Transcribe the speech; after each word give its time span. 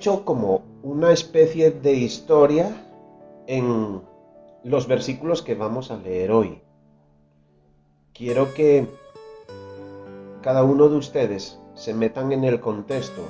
hecho 0.00 0.24
como 0.24 0.62
una 0.82 1.12
especie 1.12 1.70
de 1.72 1.92
historia 1.92 2.74
en 3.46 4.00
los 4.64 4.88
versículos 4.88 5.42
que 5.42 5.54
vamos 5.54 5.90
a 5.90 5.98
leer 5.98 6.32
hoy. 6.32 6.62
Quiero 8.14 8.54
que 8.54 8.86
cada 10.40 10.64
uno 10.64 10.88
de 10.88 10.96
ustedes 10.96 11.60
se 11.74 11.92
metan 11.92 12.32
en 12.32 12.44
el 12.44 12.60
contexto 12.60 13.20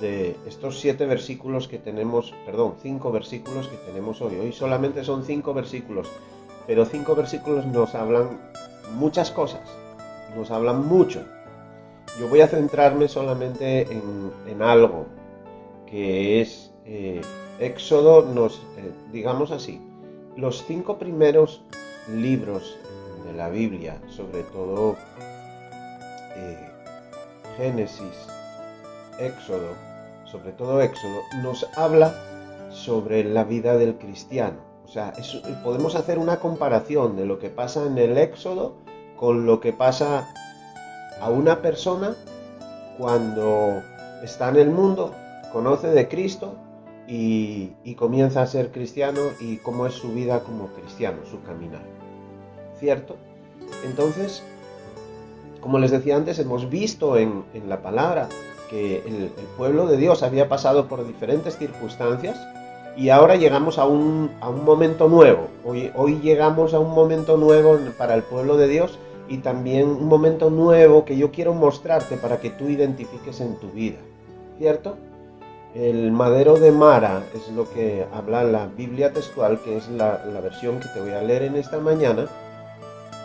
de 0.00 0.36
estos 0.46 0.78
siete 0.78 1.04
versículos 1.04 1.66
que 1.66 1.78
tenemos, 1.78 2.32
perdón, 2.46 2.74
cinco 2.80 3.10
versículos 3.10 3.66
que 3.66 3.76
tenemos 3.78 4.22
hoy. 4.22 4.36
Hoy 4.36 4.52
solamente 4.52 5.02
son 5.02 5.24
cinco 5.24 5.52
versículos, 5.52 6.06
pero 6.68 6.84
cinco 6.84 7.16
versículos 7.16 7.66
nos 7.66 7.96
hablan 7.96 8.38
muchas 8.94 9.32
cosas, 9.32 9.68
nos 10.36 10.52
hablan 10.52 10.86
mucho. 10.86 11.24
Yo 12.20 12.28
voy 12.28 12.40
a 12.40 12.46
centrarme 12.46 13.08
solamente 13.08 13.88
en, 13.90 14.62
algo, 14.62 15.06
que 15.90 16.40
es 16.40 16.70
eh, 16.84 17.20
Éxodo, 17.58 18.22
nos, 18.22 18.58
eh, 18.76 18.92
digamos 19.12 19.50
así, 19.50 19.80
los 20.36 20.64
cinco 20.66 20.98
primeros 20.98 21.62
libros 22.14 22.76
de 23.26 23.32
la 23.32 23.48
Biblia, 23.48 24.00
sobre 24.08 24.42
todo 24.44 24.96
eh, 26.36 26.70
Génesis, 27.56 28.26
Éxodo, 29.18 29.74
sobre 30.24 30.52
todo 30.52 30.80
Éxodo, 30.80 31.20
nos 31.42 31.66
habla 31.76 32.14
sobre 32.70 33.24
la 33.24 33.44
vida 33.44 33.76
del 33.76 33.96
cristiano. 33.96 34.58
O 34.84 34.88
sea, 34.88 35.12
podemos 35.64 35.94
hacer 35.94 36.18
una 36.18 36.40
comparación 36.40 37.16
de 37.16 37.26
lo 37.26 37.38
que 37.38 37.50
pasa 37.50 37.84
en 37.84 37.98
el 37.98 38.16
Éxodo 38.16 38.76
con 39.16 39.44
lo 39.44 39.60
que 39.60 39.72
pasa 39.72 40.28
a 41.20 41.30
una 41.30 41.60
persona 41.60 42.14
cuando 42.96 43.82
está 44.22 44.48
en 44.48 44.56
el 44.56 44.70
mundo, 44.70 45.12
conoce 45.52 45.88
de 45.88 46.08
Cristo 46.08 46.54
y, 47.08 47.94
comienza 47.96 48.42
a 48.42 48.46
ser 48.46 48.70
cristiano 48.70 49.20
y 49.40 49.56
cómo 49.56 49.86
es 49.86 49.94
su 49.94 50.12
vida 50.12 50.40
como 50.40 50.68
cristiano, 50.68 51.18
su 51.28 51.42
caminar. 51.42 51.82
¿Cierto? 52.78 53.16
Entonces, 53.84 54.42
como 55.60 55.78
les 55.78 55.90
decía 55.90 56.16
antes, 56.16 56.38
hemos 56.38 56.68
visto 56.70 57.16
en, 57.16 57.44
la 57.66 57.82
palabra 57.82 58.28
que 58.70 58.98
el, 58.98 59.30
pueblo 59.56 59.86
de 59.86 59.96
Dios 59.96 60.22
había 60.22 60.48
pasado 60.48 60.86
por 60.86 61.06
diferentes 61.06 61.56
circunstancias 61.56 62.38
y 62.96 63.08
ahora 63.08 63.36
llegamos 63.36 63.78
a 63.78 63.86
un, 63.86 64.30
momento 64.64 65.08
nuevo. 65.08 65.48
Hoy, 65.64 65.90
hoy 65.96 66.20
llegamos 66.20 66.74
a 66.74 66.78
un 66.78 66.94
momento 66.94 67.36
nuevo 67.36 67.78
para 67.96 68.14
el 68.14 68.22
pueblo 68.22 68.56
de 68.56 68.68
Dios 68.68 68.98
y 69.28 69.38
también 69.38 69.88
un 69.88 70.06
momento 70.06 70.50
nuevo 70.50 71.04
que 71.04 71.16
yo 71.16 71.32
quiero 71.32 71.54
mostrarte 71.54 72.16
para 72.16 72.38
que 72.38 72.50
tú 72.50 72.68
identifiques 72.68 73.40
en 73.40 73.56
tu 73.56 73.70
vida. 73.70 73.98
¿Cierto? 74.58 74.96
El 75.78 76.10
madero 76.10 76.58
de 76.58 76.72
Mara 76.72 77.22
es 77.36 77.48
lo 77.52 77.70
que 77.70 78.04
habla 78.12 78.42
la 78.42 78.66
Biblia 78.66 79.12
textual, 79.12 79.60
que 79.60 79.76
es 79.76 79.88
la, 79.88 80.20
versión 80.42 80.80
que 80.80 80.88
te 80.88 81.00
voy 81.00 81.12
a 81.12 81.22
leer 81.22 81.42
en 81.42 81.54
esta 81.54 81.78
mañana, 81.78 82.26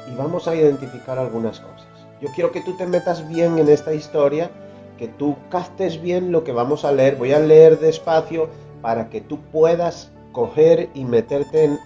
y 0.08 0.16
vamos 0.16 0.48
a 0.48 0.56
identificar 0.56 1.18
algunas 1.18 1.60
cosas. 1.60 1.88
Yo 2.22 2.30
quiero 2.36 2.52
que 2.52 2.62
tú 2.62 2.78
te 2.78 2.86
metas 2.86 3.28
bien 3.28 3.58
en 3.58 3.70
esta 3.70 3.96
historia, 3.96 4.52
que 5.00 5.08
tú 5.08 5.36
captes 5.50 6.00
bien 6.00 6.32
lo 6.32 6.44
que 6.44 6.52
vamos 6.52 6.86
a 6.86 6.92
leer. 6.92 7.16
Voy 7.16 7.34
a 7.34 7.40
leer 7.40 7.80
despacio 7.80 8.50
para 8.84 9.10
que 9.10 9.20
tú 9.20 9.40
puedas 9.52 10.12
coger 10.32 10.90
y 10.94 11.06
meterte 11.06 11.64
en... 11.64 11.80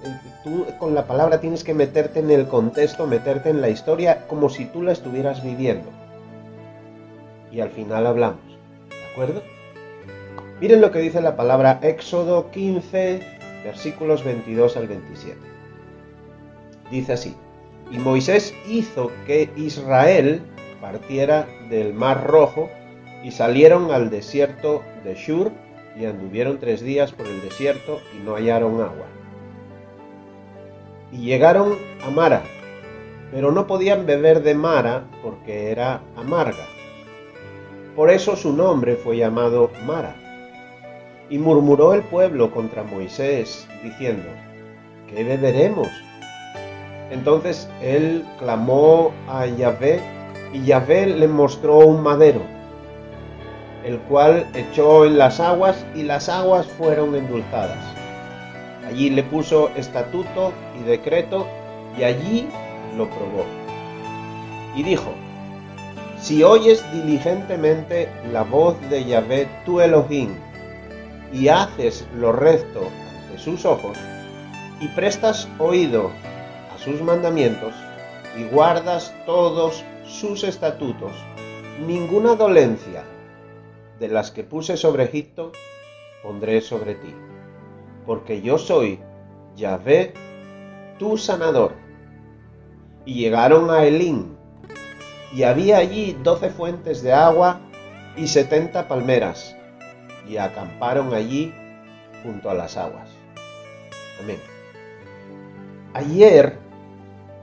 Tú 0.44 0.66
con 0.80 0.94
la 0.94 1.08
palabra 1.08 1.40
tienes 1.40 1.64
que 1.64 1.74
meterte 1.74 2.20
en 2.20 2.30
el 2.30 2.46
contexto, 2.46 3.08
meterte 3.08 3.52
en 3.52 3.62
la 3.62 3.70
historia 3.70 4.28
como 4.28 4.50
si 4.50 4.66
tú 4.66 4.84
la 4.84 4.92
estuvieras 4.92 5.42
viviendo. 5.42 5.88
Y 7.54 7.62
al 7.62 7.70
final 7.70 8.06
hablamos. 8.06 8.42
¿De 8.90 9.12
acuerdo? 9.14 9.57
Miren 10.60 10.82
lo 10.82 10.90
que 10.92 11.00
dice 11.00 11.22
la 11.22 11.36
palabra 11.36 11.80
Éxodo 11.84 12.50
15, 12.50 13.20
versículos 13.64 14.24
22 14.24 14.76
al 14.76 14.88
27. 14.88 15.38
Dice 16.90 17.14
así. 17.14 17.36
Y 17.92 18.00
Moisés 18.00 18.56
hizo 18.68 19.12
que 19.28 19.52
Israel 19.56 20.42
partiera 20.82 21.48
del 21.70 21.94
mar 21.94 22.26
rojo 22.26 22.72
y 23.24 23.30
salieron 23.32 23.92
al 23.92 24.10
desierto 24.10 24.82
de 25.04 25.14
Shur 25.14 25.52
y 25.96 26.06
anduvieron 26.06 26.58
tres 26.58 26.82
días 26.82 27.12
por 27.12 27.28
el 27.28 27.40
desierto 27.42 28.00
y 28.16 28.26
no 28.26 28.34
hallaron 28.34 28.82
agua. 28.82 29.06
Y 31.12 31.18
llegaron 31.18 31.76
a 32.04 32.10
Mara, 32.10 32.42
pero 33.32 33.52
no 33.52 33.68
podían 33.68 34.08
beber 34.08 34.42
de 34.42 34.56
Mara 34.56 35.04
porque 35.22 35.70
era 35.70 36.02
amarga. 36.16 36.66
Por 37.96 38.10
eso 38.10 38.36
su 38.36 38.54
nombre 38.54 38.96
fue 38.96 39.18
llamado 39.18 39.70
Mara. 39.86 40.27
Y 41.30 41.38
murmuró 41.38 41.94
el 41.94 42.02
pueblo 42.04 42.52
contra 42.52 42.84
Moisés, 42.84 43.68
diciendo, 43.84 44.30
¿qué 45.08 45.24
beberemos? 45.24 45.90
Entonces 47.12 47.70
él 47.82 48.26
clamó 48.40 49.12
a 49.28 49.46
Yahvé 49.46 50.00
y 50.54 50.64
Yahvé 50.64 51.08
le 51.08 51.28
mostró 51.28 51.80
un 51.80 52.02
madero, 52.02 52.42
el 53.86 53.98
cual 54.00 54.48
echó 54.54 55.06
en 55.06 55.18
las 55.18 55.40
aguas 55.40 55.86
y 55.96 56.04
las 56.04 56.30
aguas 56.30 56.66
fueron 56.68 57.16
endulzadas. 57.16 57.78
Allí 58.88 59.10
le 59.10 59.24
puso 59.24 59.70
estatuto 59.76 60.54
y 60.80 60.84
decreto 60.84 61.46
y 61.98 62.04
allí 62.04 62.48
lo 62.98 63.10
probó. 63.10 63.46
Y 64.76 64.84
dijo, 64.84 65.12
si 66.20 66.44
oyes 66.44 66.84
diligentemente 66.94 68.10
la 68.32 68.44
voz 68.44 68.76
de 68.90 69.06
Yahvé 69.06 69.48
tu 69.66 69.82
Elohim 69.82 70.30
y 71.34 71.48
haces 71.50 72.08
lo 72.16 72.32
recto 72.32 72.82
ante 72.82 73.40
sus 73.40 73.66
ojos 73.66 73.98
y 74.80 74.88
prestas 74.90 75.48
oído 75.60 76.12
sus 76.88 77.02
mandamientos 77.02 77.74
y 78.38 78.46
guardas 78.46 79.14
todos 79.26 79.84
sus 80.06 80.46
estatutos, 80.46 81.12
ninguna 81.86 82.36
dolencia 82.36 83.04
de 84.00 84.08
las 84.08 84.32
que 84.32 84.46
puse 84.46 84.78
sobre 84.78 85.04
Egipto 85.04 85.52
pondré 86.24 86.62
sobre 86.62 86.96
ti, 86.96 87.14
porque 88.06 88.42
yo 88.42 88.58
soy 88.58 89.02
Yahvé, 89.58 90.14
tu 90.98 91.18
sanador. 91.18 91.74
Y 93.06 93.16
llegaron 93.16 93.70
a 93.70 93.84
Elín, 93.84 94.38
y 95.34 95.44
había 95.44 95.78
allí 95.80 96.18
doce 96.24 96.50
fuentes 96.50 97.02
de 97.04 97.12
agua 97.12 97.60
y 98.16 98.28
setenta 98.28 98.88
palmeras, 98.88 99.57
y 100.30 100.38
acamparon 100.38 101.14
allí 101.14 101.54
junto 102.24 102.50
a 102.50 102.54
las 102.54 102.78
aguas. 102.78 103.10
Amén. 104.22 104.40
Ayer 105.94 106.58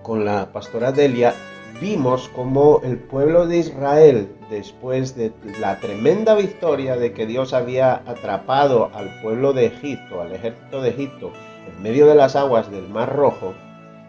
con 0.04 0.24
la 0.24 0.52
pastora 0.52 0.92
Delia, 0.92 1.34
vimos 1.80 2.30
cómo 2.36 2.80
el 2.84 2.98
pueblo 2.98 3.46
de 3.46 3.56
Israel, 3.56 4.28
después 4.50 5.16
de 5.16 5.32
la 5.58 5.80
tremenda 5.80 6.34
victoria 6.34 6.96
de 6.96 7.12
que 7.12 7.26
Dios 7.26 7.52
había 7.52 7.94
atrapado 8.06 8.90
al 8.94 9.20
pueblo 9.22 9.52
de 9.52 9.66
Egipto, 9.66 10.20
al 10.20 10.32
ejército 10.32 10.82
de 10.82 10.90
Egipto, 10.90 11.32
en 11.66 11.82
medio 11.82 12.06
de 12.06 12.14
las 12.14 12.36
aguas 12.36 12.70
del 12.70 12.88
Mar 12.88 13.16
Rojo, 13.16 13.54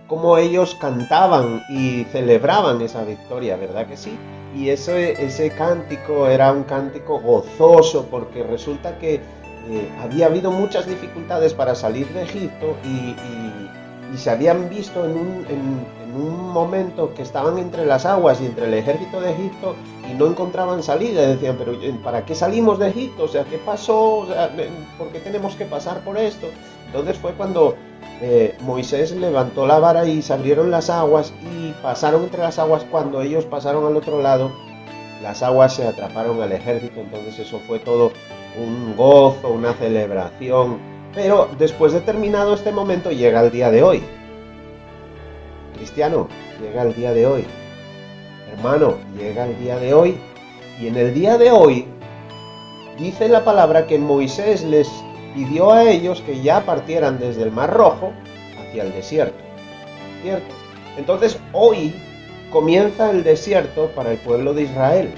cómo 0.07 0.38
ellos 0.38 0.75
cantaban 0.75 1.63
y 1.69 2.03
celebraban 2.12 2.81
esa 2.81 3.03
victoria, 3.06 3.56
¿verdad 3.56 3.88
que 3.88 3.97
sí? 3.97 4.16
Y 4.56 4.70
ese, 4.70 5.24
ese 5.24 5.50
cántico 5.52 6.28
era 6.28 6.52
un 6.52 6.64
cántico 6.64 7.20
gozoso 7.20 8.08
porque 8.10 8.42
resulta 8.44 8.98
que 8.98 9.16
eh, 9.16 9.90
había 10.00 10.28
habido 10.28 10.50
muchas 10.50 10.88
dificultades 10.88 11.54
para 11.54 11.76
salir 11.76 12.08
de 12.14 12.24
Egipto 12.24 12.78
y 12.84 13.16
se 14.18 14.30
habían 14.30 14.70
visto 14.70 15.06
en 15.06 15.12
un, 15.12 15.46
en, 15.50 16.16
un, 16.16 16.50
momento 16.54 17.14
que 17.14 17.22
estaban 17.22 17.58
entre 17.58 17.86
las 17.86 18.06
aguas 18.06 18.40
y 18.40 18.46
entre 18.46 18.68
el 18.68 18.74
ejército 18.74 19.20
de 19.20 19.34
Egipto 19.34 19.76
y 20.10 20.14
no 20.14 20.28
encontraban 20.28 20.82
salida. 20.84 21.22
Decían, 21.22 21.58
pero 21.58 21.74
¿para 22.02 22.26
qué 22.26 22.34
salimos 22.34 22.80
de 22.80 22.88
Egipto? 22.90 23.24
O 23.24 23.28
sea, 23.28 23.44
¿qué 23.44 23.58
pasó? 23.58 24.20
O 24.20 24.26
sea, 24.26 24.50
¿Por 24.98 25.10
qué 25.10 25.20
tenemos 25.20 25.56
que 25.56 25.66
pasar 25.66 26.00
por 26.01 26.18
esto? 26.18 26.48
Entonces 26.86 27.18
fue 27.18 27.34
cuando 27.34 27.75
eh, 28.21 28.56
Moisés 28.62 29.12
levantó 29.12 29.67
la 29.67 29.79
vara 29.79 30.07
y 30.07 30.21
se 30.21 30.33
abrieron 30.33 30.71
las 30.71 30.89
aguas 30.89 31.33
y 31.41 31.71
pasaron 31.81 32.23
entre 32.23 32.41
las 32.41 32.59
aguas. 32.59 32.85
Cuando 32.89 33.21
ellos 33.21 33.45
pasaron 33.45 33.85
al 33.85 33.95
otro 33.95 34.21
lado, 34.21 34.51
las 35.21 35.44
aguas 35.44 35.73
se 35.73 35.88
atraparon 35.88 36.41
al 36.41 36.51
ejército. 36.51 37.00
Entonces 37.00 37.39
eso 37.39 37.59
fue 37.67 37.79
todo 37.79 38.12
un 38.57 38.95
gozo, 38.95 39.50
una 39.50 39.73
celebración 39.73 40.95
pero 41.15 41.50
después 41.57 41.94
de 41.94 42.01
terminado 42.01 42.53
este 42.53 42.73
momento 42.73 43.09
llega 43.09 43.41
el 43.41 43.50
día 43.50 43.71
de 43.71 43.81
hoy. 43.81 44.03
Cristiano, 45.75 46.27
llega 46.62 46.83
el 46.83 46.94
día 46.94 47.13
de 47.13 47.25
hoy. 47.25 47.45
Hermano, 48.51 48.95
llega 49.17 49.45
el 49.45 49.57
día 49.57 49.77
de 49.77 49.94
hoy. 49.94 50.17
Y 50.79 50.88
en 50.88 50.97
el 50.97 51.13
día 51.13 51.38
de 51.38 51.51
hoy 51.51 51.88
dice 53.00 53.29
la 53.29 53.45
palabra 53.45 53.88
que 53.88 53.97
Moisés 53.97 54.63
les 54.65 54.89
pidió 55.36 55.72
a 55.72 55.84
ellos 55.84 56.22
que 56.22 56.42
ya 56.42 56.66
partieran 56.66 57.20
desde 57.20 57.44
el 57.44 57.52
Mar 57.52 57.72
Rojo 57.72 58.14
hacia 58.60 58.84
el 58.84 58.92
desierto. 58.92 59.38
¿Cierto? 60.24 60.56
Entonces 60.98 61.40
hoy 61.54 61.94
comienza 62.52 63.12
el 63.12 63.24
desierto 63.24 63.92
para 63.96 64.12
el 64.12 64.18
pueblo 64.18 64.56
de 64.56 64.64
Israel. 64.64 65.14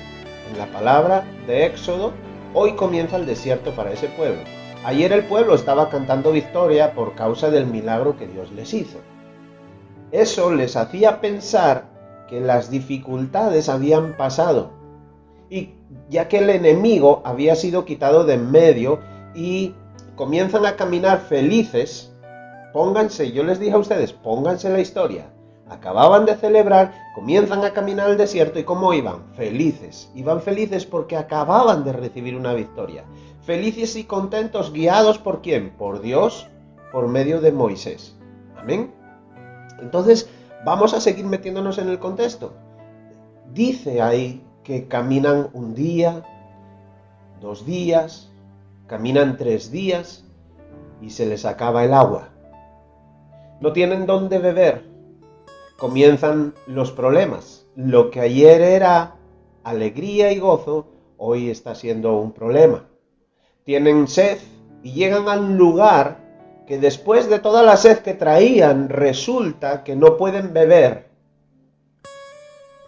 En 0.52 0.58
la 0.58 0.66
palabra 0.68 1.24
de 1.46 1.66
Éxodo 1.66 2.12
Hoy 2.60 2.74
comienza 2.74 3.18
el 3.18 3.26
desierto 3.26 3.72
para 3.72 3.92
ese 3.92 4.08
pueblo. 4.08 4.42
Ayer 4.84 5.12
el 5.12 5.26
pueblo 5.26 5.54
estaba 5.54 5.90
cantando 5.90 6.32
victoria 6.32 6.94
por 6.94 7.14
causa 7.14 7.52
del 7.52 7.68
milagro 7.68 8.18
que 8.18 8.28
Dios 8.28 8.52
les 8.52 8.74
hizo. 8.74 9.00
Eso 10.12 10.52
les 10.52 10.76
hacía 10.76 11.20
pensar 11.20 11.86
que 12.30 12.40
las 12.40 12.72
dificultades 12.72 13.70
habían 13.70 14.16
pasado 14.16 14.72
y 15.50 15.76
ya 16.10 16.28
que 16.28 16.40
el 16.40 16.50
enemigo 16.50 17.22
había 17.26 17.56
sido 17.56 17.86
quitado 17.86 18.24
de 18.24 18.36
en 18.36 18.50
medio 18.50 19.00
y 19.36 19.76
comienzan 20.18 20.66
a 20.66 20.76
caminar 20.76 21.20
felices, 21.22 22.12
pónganse, 22.74 23.32
yo 23.32 23.44
les 23.44 23.60
dije 23.60 23.74
a 23.74 23.78
ustedes, 23.78 24.12
pónganse 24.12 24.70
la 24.70 24.82
historia. 24.82 25.30
Acababan 25.70 26.26
de 26.26 26.36
celebrar, 26.36 26.94
comienzan 27.14 27.64
a 27.64 27.72
caminar 27.72 28.08
al 28.08 28.18
desierto 28.18 28.58
y 28.58 28.64
¿cómo 28.64 28.94
iban? 28.94 29.24
Felices. 29.36 30.10
Iban 30.16 30.42
felices 30.42 30.86
porque 30.86 31.18
acababan 31.18 31.84
de 31.84 31.94
recibir 31.94 32.36
una 32.36 32.54
victoria. 32.54 33.04
Felices 33.44 33.96
y 33.96 34.06
contentos, 34.06 34.74
guiados 34.74 35.20
por 35.20 35.42
quién? 35.42 35.70
Por 35.78 36.02
Dios, 36.02 36.48
por 36.92 37.08
medio 37.08 37.40
de 37.40 37.52
Moisés. 37.52 38.16
Amén. 38.58 38.92
Entonces, 39.80 40.30
vamos 40.66 40.94
a 40.94 41.02
seguir 41.02 41.26
metiéndonos 41.26 41.78
en 41.78 41.90
el 41.90 42.00
contexto. 42.00 42.54
Dice 43.54 44.02
ahí 44.02 44.44
que 44.64 44.88
caminan 44.88 45.50
un 45.54 45.76
día, 45.76 46.24
dos 47.40 47.66
días, 47.66 48.32
caminan 48.88 49.38
tres 49.38 49.72
días 49.72 50.24
y 51.02 51.10
se 51.10 51.26
les 51.26 51.46
acaba 51.46 51.84
el 51.84 51.94
agua. 51.94 52.30
No 53.60 53.74
tienen 53.74 54.06
dónde 54.06 54.40
beber. 54.40 54.86
Comienzan 55.78 56.54
los 56.66 56.92
problemas. 56.92 57.66
Lo 57.76 58.10
que 58.10 58.22
ayer 58.22 58.62
era 58.62 59.16
alegría 59.64 60.32
y 60.32 60.40
gozo, 60.40 60.88
hoy 61.18 61.50
está 61.50 61.76
siendo 61.76 62.18
un 62.18 62.32
problema. 62.32 62.86
Tienen 63.64 64.08
sed 64.08 64.40
y 64.82 64.94
llegan 64.94 65.28
al 65.28 65.58
lugar 65.58 66.26
que 66.66 66.80
después 66.80 67.30
de 67.30 67.40
toda 67.40 67.64
la 67.64 67.78
sed 67.78 68.00
que 68.00 68.14
traían 68.14 68.90
resulta 68.90 69.84
que 69.84 69.96
no 69.96 70.18
pueden 70.18 70.54
beber. 70.54 71.08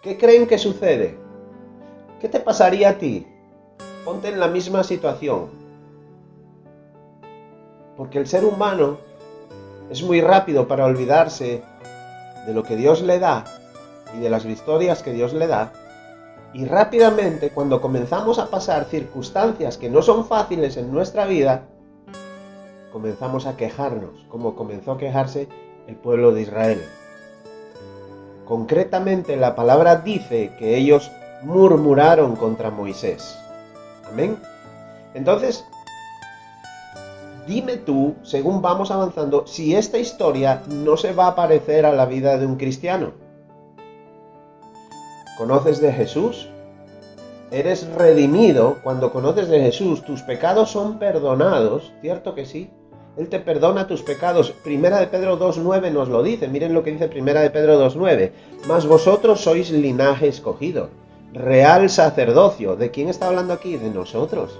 ¿Qué 0.02 0.16
creen 0.16 0.46
que 0.46 0.58
sucede? 0.58 1.18
¿Qué 2.20 2.28
te 2.28 2.40
pasaría 2.40 2.90
a 2.90 2.98
ti? 2.98 3.26
Ponte 4.04 4.28
en 4.28 4.40
la 4.40 4.48
misma 4.48 4.82
situación. 4.82 5.59
Porque 8.00 8.18
el 8.18 8.26
ser 8.26 8.46
humano 8.46 8.96
es 9.90 10.02
muy 10.02 10.22
rápido 10.22 10.66
para 10.66 10.86
olvidarse 10.86 11.62
de 12.46 12.54
lo 12.54 12.62
que 12.62 12.74
Dios 12.74 13.02
le 13.02 13.18
da 13.18 13.44
y 14.16 14.20
de 14.20 14.30
las 14.30 14.46
victorias 14.46 15.02
que 15.02 15.12
Dios 15.12 15.34
le 15.34 15.46
da. 15.46 15.74
Y 16.54 16.64
rápidamente, 16.64 17.50
cuando 17.50 17.82
comenzamos 17.82 18.38
a 18.38 18.48
pasar 18.48 18.86
circunstancias 18.86 19.76
que 19.76 19.90
no 19.90 20.00
son 20.00 20.24
fáciles 20.24 20.78
en 20.78 20.90
nuestra 20.90 21.26
vida, 21.26 21.64
comenzamos 22.90 23.44
a 23.44 23.58
quejarnos, 23.58 24.24
como 24.30 24.56
comenzó 24.56 24.92
a 24.92 24.98
quejarse 24.98 25.50
el 25.86 25.96
pueblo 25.96 26.32
de 26.32 26.40
Israel. 26.40 26.82
Concretamente 28.46 29.36
la 29.36 29.54
palabra 29.54 29.96
dice 29.96 30.54
que 30.58 30.78
ellos 30.78 31.12
murmuraron 31.42 32.34
contra 32.36 32.70
Moisés. 32.70 33.38
Amén. 34.10 34.38
Entonces, 35.12 35.66
dime 37.46 37.76
tú, 37.76 38.14
según 38.22 38.62
vamos 38.62 38.90
avanzando, 38.90 39.46
si 39.46 39.74
esta 39.74 39.98
historia 39.98 40.62
no 40.68 40.96
se 40.96 41.12
va 41.12 41.28
a 41.28 41.34
parecer 41.34 41.86
a 41.86 41.92
la 41.92 42.06
vida 42.06 42.38
de 42.38 42.46
un 42.46 42.56
cristiano. 42.56 43.12
¿Conoces 45.36 45.80
de 45.80 45.92
Jesús? 45.92 46.48
Eres 47.50 47.88
redimido 47.94 48.76
cuando 48.82 49.12
conoces 49.12 49.48
de 49.48 49.60
Jesús, 49.60 50.02
tus 50.04 50.22
pecados 50.22 50.70
son 50.70 50.98
perdonados, 50.98 51.92
¿cierto 52.00 52.34
que 52.34 52.46
sí? 52.46 52.70
Él 53.16 53.28
te 53.28 53.40
perdona 53.40 53.86
tus 53.86 54.02
pecados. 54.02 54.52
Primera 54.62 55.00
de 55.00 55.08
Pedro 55.08 55.38
2.9 55.38 55.92
nos 55.92 56.08
lo 56.08 56.22
dice. 56.22 56.48
Miren 56.48 56.72
lo 56.72 56.82
que 56.82 56.92
dice 56.92 57.08
Primera 57.08 57.40
de 57.40 57.50
Pedro 57.50 57.78
2.9. 57.84 58.30
Mas 58.66 58.86
vosotros 58.86 59.40
sois 59.40 59.70
linaje 59.70 60.28
escogido, 60.28 60.88
real 61.32 61.90
sacerdocio. 61.90 62.76
¿De 62.76 62.90
quién 62.90 63.08
está 63.08 63.26
hablando 63.26 63.52
aquí? 63.52 63.76
De 63.76 63.90
nosotros. 63.90 64.58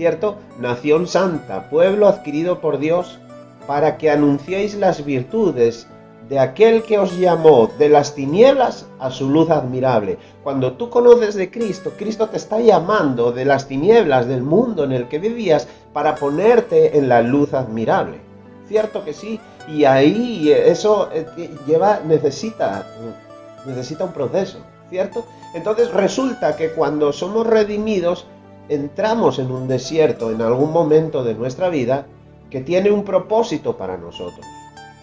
¿Cierto? 0.00 0.38
Nación 0.58 1.06
santa, 1.06 1.68
pueblo 1.68 2.08
adquirido 2.08 2.62
por 2.62 2.78
Dios, 2.78 3.18
para 3.66 3.98
que 3.98 4.10
anunciéis 4.10 4.74
las 4.74 5.04
virtudes 5.04 5.88
de 6.26 6.38
aquel 6.38 6.84
que 6.84 6.98
os 6.98 7.18
llamó 7.18 7.70
de 7.78 7.90
las 7.90 8.14
tinieblas 8.14 8.86
a 8.98 9.10
su 9.10 9.28
luz 9.28 9.50
admirable. 9.50 10.16
Cuando 10.42 10.72
tú 10.72 10.88
conoces 10.88 11.34
de 11.34 11.50
Cristo, 11.50 11.92
Cristo 11.98 12.30
te 12.30 12.38
está 12.38 12.60
llamando 12.60 13.30
de 13.30 13.44
las 13.44 13.68
tinieblas 13.68 14.26
del 14.26 14.42
mundo 14.42 14.84
en 14.84 14.92
el 14.92 15.06
que 15.06 15.18
vivías 15.18 15.68
para 15.92 16.14
ponerte 16.14 16.96
en 16.96 17.06
la 17.10 17.20
luz 17.20 17.52
admirable. 17.52 18.20
Cierto 18.68 19.04
que 19.04 19.12
sí, 19.12 19.38
y 19.68 19.84
ahí 19.84 20.50
eso 20.50 21.10
eh, 21.12 21.26
lleva 21.66 22.00
necesita 22.06 22.86
necesita 23.66 24.04
un 24.04 24.14
proceso, 24.14 24.60
¿cierto? 24.88 25.26
Entonces 25.54 25.92
resulta 25.92 26.56
que 26.56 26.70
cuando 26.70 27.12
somos 27.12 27.46
redimidos 27.46 28.26
entramos 28.70 29.38
en 29.38 29.50
un 29.50 29.68
desierto 29.68 30.30
en 30.30 30.40
algún 30.40 30.72
momento 30.72 31.22
de 31.22 31.34
nuestra 31.34 31.68
vida 31.68 32.06
que 32.48 32.60
tiene 32.60 32.90
un 32.90 33.04
propósito 33.04 33.76
para 33.76 33.98
nosotros 33.98 34.46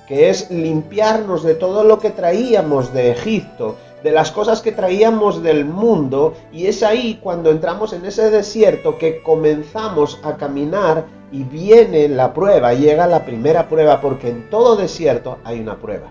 que 0.08 0.30
es 0.30 0.50
limpiarnos 0.50 1.44
de 1.44 1.54
todo 1.54 1.84
lo 1.84 2.00
que 2.00 2.10
traíamos 2.10 2.94
de 2.94 3.12
Egipto, 3.12 3.76
de 4.04 4.12
las 4.12 4.32
cosas 4.32 4.62
que 4.62 4.72
traíamos 4.72 5.44
del 5.44 5.66
mundo, 5.66 6.34
y 6.52 6.68
es 6.68 6.82
ahí 6.82 7.20
cuando 7.22 7.52
entramos 7.52 7.92
en 7.92 8.06
ese 8.06 8.30
desierto 8.32 8.98
que 8.98 9.22
comenzamos 9.22 10.20
a 10.24 10.38
caminar 10.38 11.06
y 11.32 11.44
viene 11.44 12.08
la 12.08 12.34
prueba, 12.34 12.74
llega 12.74 13.06
la 13.06 13.26
primera 13.26 13.68
prueba, 13.68 14.00
porque 14.00 14.30
en 14.30 14.50
todo 14.50 14.78
desierto 14.78 15.40
hay 15.44 15.60
una 15.60 15.76
prueba. 15.76 16.08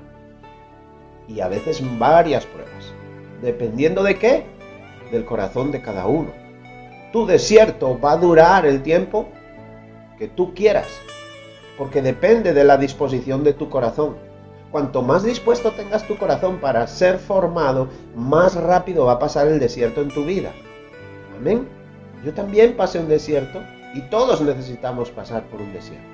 Y 1.26 1.40
a 1.40 1.48
veces 1.48 1.82
varias 1.98 2.44
pruebas. 2.44 2.92
¿Dependiendo 3.40 4.02
de 4.02 4.18
qué? 4.18 4.44
Del 5.10 5.24
corazón 5.24 5.72
de 5.72 5.80
cada 5.80 6.06
uno. 6.06 6.45
Tu 7.16 7.24
desierto 7.24 7.98
va 7.98 8.12
a 8.12 8.16
durar 8.18 8.66
el 8.66 8.82
tiempo 8.82 9.30
que 10.18 10.28
tú 10.28 10.52
quieras 10.52 10.86
porque 11.78 12.02
depende 12.02 12.52
de 12.52 12.62
la 12.62 12.76
disposición 12.76 13.42
de 13.42 13.54
tu 13.54 13.70
corazón. 13.70 14.18
Cuanto 14.70 15.00
más 15.00 15.22
dispuesto 15.22 15.72
tengas 15.72 16.06
tu 16.06 16.18
corazón 16.18 16.58
para 16.58 16.86
ser 16.86 17.16
formado, 17.16 17.88
más 18.14 18.54
rápido 18.54 19.06
va 19.06 19.12
a 19.12 19.18
pasar 19.18 19.46
el 19.46 19.58
desierto 19.58 20.02
en 20.02 20.08
tu 20.08 20.26
vida. 20.26 20.52
Amén. 21.38 21.66
Yo 22.22 22.34
también 22.34 22.76
pasé 22.76 22.98
un 22.98 23.08
desierto 23.08 23.62
y 23.94 24.02
todos 24.10 24.42
necesitamos 24.42 25.08
pasar 25.10 25.44
por 25.44 25.62
un 25.62 25.72
desierto. 25.72 26.04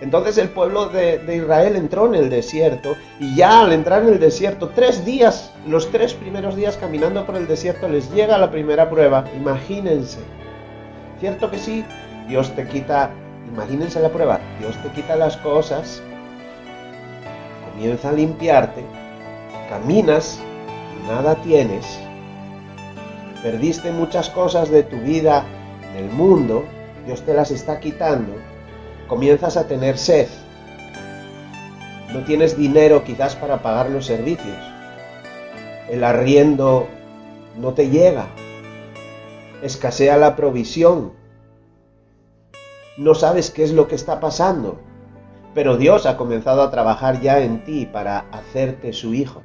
Entonces 0.00 0.38
el 0.38 0.48
pueblo 0.48 0.86
de, 0.86 1.22
Israel 1.36 1.76
entró 1.76 2.06
en 2.06 2.16
el 2.16 2.30
desierto 2.30 2.96
y 3.20 3.36
ya 3.36 3.60
al 3.60 3.72
entrar 3.72 4.02
en 4.02 4.08
el 4.08 4.18
desierto, 4.18 4.70
tres 4.74 5.04
días, 5.04 5.52
los 5.68 5.88
tres 5.92 6.14
primeros 6.14 6.56
días 6.56 6.76
caminando 6.76 7.24
por 7.24 7.36
el 7.36 7.46
desierto, 7.46 7.88
les 7.88 8.10
llega 8.10 8.36
la 8.38 8.50
primera 8.50 8.90
prueba. 8.90 9.24
Imagínense. 9.36 10.18
Cierto 11.20 11.50
que 11.50 11.58
sí, 11.58 11.84
Dios 12.28 12.54
te 12.54 12.66
quita 12.66 13.10
Imagínense 13.52 14.00
la 14.00 14.10
prueba. 14.10 14.40
Dios 14.58 14.76
te 14.82 14.90
quita 14.90 15.16
las 15.16 15.36
cosas, 15.38 16.02
comienza 17.70 18.10
a 18.10 18.12
limpiarte, 18.12 18.84
caminas 19.68 20.38
nada 21.06 21.34
tienes. 21.36 21.86
Perdiste 23.42 23.92
muchas 23.92 24.28
cosas 24.30 24.70
de 24.70 24.82
tu 24.82 24.96
vida, 24.98 25.44
del 25.94 26.10
mundo, 26.10 26.64
Dios 27.06 27.22
te 27.22 27.34
las 27.34 27.50
está 27.50 27.80
quitando. 27.80 28.32
Comienzas 29.06 29.56
a 29.56 29.66
tener 29.66 29.96
sed. 29.96 30.28
No 32.12 32.20
tienes 32.24 32.56
dinero 32.56 33.04
quizás 33.04 33.36
para 33.36 33.62
pagar 33.62 33.90
los 33.90 34.06
servicios. 34.06 34.58
El 35.88 36.04
arriendo 36.04 36.88
no 37.56 37.72
te 37.72 37.88
llega. 37.88 38.26
Escasea 39.62 40.16
la 40.16 40.36
provisión 40.36 41.12
no 42.98 43.14
sabes 43.14 43.50
qué 43.50 43.62
es 43.62 43.72
lo 43.72 43.86
que 43.86 43.94
está 43.94 44.18
pasando, 44.18 44.80
pero 45.54 45.76
Dios 45.76 46.04
ha 46.04 46.16
comenzado 46.16 46.62
a 46.62 46.70
trabajar 46.72 47.20
ya 47.20 47.38
en 47.40 47.62
ti 47.64 47.86
para 47.86 48.26
hacerte 48.32 48.92
su 48.92 49.14
hijo. 49.14 49.44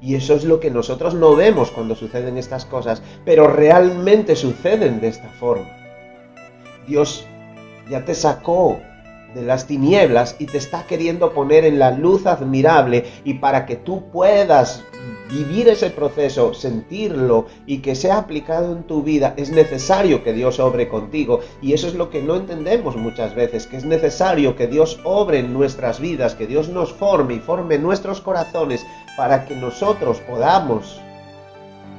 Y 0.00 0.14
eso 0.14 0.34
es 0.34 0.44
lo 0.44 0.60
que 0.60 0.70
nosotros 0.70 1.14
no 1.14 1.34
vemos 1.34 1.72
cuando 1.72 1.96
suceden 1.96 2.38
estas 2.38 2.64
cosas, 2.64 3.02
pero 3.24 3.48
realmente 3.48 4.36
suceden 4.36 5.00
de 5.00 5.08
esta 5.08 5.28
forma. 5.30 5.68
Dios 6.86 7.26
ya 7.90 8.04
te 8.04 8.14
sacó 8.14 8.80
de 9.34 9.42
las 9.42 9.66
tinieblas 9.66 10.36
y 10.38 10.46
te 10.46 10.58
está 10.58 10.86
queriendo 10.86 11.32
poner 11.32 11.64
en 11.64 11.80
la 11.80 11.90
luz 11.90 12.24
admirable 12.24 13.04
y 13.24 13.34
para 13.34 13.66
que 13.66 13.74
tú 13.74 14.10
puedas 14.12 14.84
vivir 15.30 15.68
ese 15.68 15.90
proceso, 15.90 16.54
sentirlo 16.54 17.46
y 17.66 17.78
que 17.78 17.94
sea 17.94 18.18
aplicado 18.18 18.72
en 18.72 18.82
tu 18.84 19.02
vida, 19.02 19.34
es 19.36 19.50
necesario 19.50 20.22
que 20.22 20.32
Dios 20.32 20.60
obre 20.60 20.88
contigo. 20.88 21.40
Y 21.62 21.72
eso 21.72 21.88
es 21.88 21.94
lo 21.94 22.10
que 22.10 22.22
no 22.22 22.36
entendemos 22.36 22.96
muchas 22.96 23.34
veces, 23.34 23.66
que 23.66 23.76
es 23.76 23.84
necesario 23.84 24.56
que 24.56 24.66
Dios 24.66 25.00
obre 25.04 25.38
en 25.38 25.52
nuestras 25.52 26.00
vidas, 26.00 26.34
que 26.34 26.46
Dios 26.46 26.68
nos 26.68 26.92
forme 26.92 27.34
y 27.34 27.40
forme 27.40 27.78
nuestros 27.78 28.20
corazones 28.20 28.84
para 29.16 29.46
que 29.46 29.56
nosotros 29.56 30.20
podamos 30.20 31.00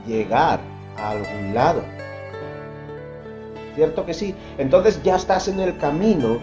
llegar 0.07 0.59
a 0.97 1.11
algún 1.11 1.53
lado. 1.53 1.81
¿Cierto 3.75 4.05
que 4.05 4.13
sí? 4.13 4.33
Entonces 4.57 5.01
ya 5.03 5.17
estás 5.17 5.47
en 5.47 5.59
el 5.59 5.77
camino, 5.77 6.39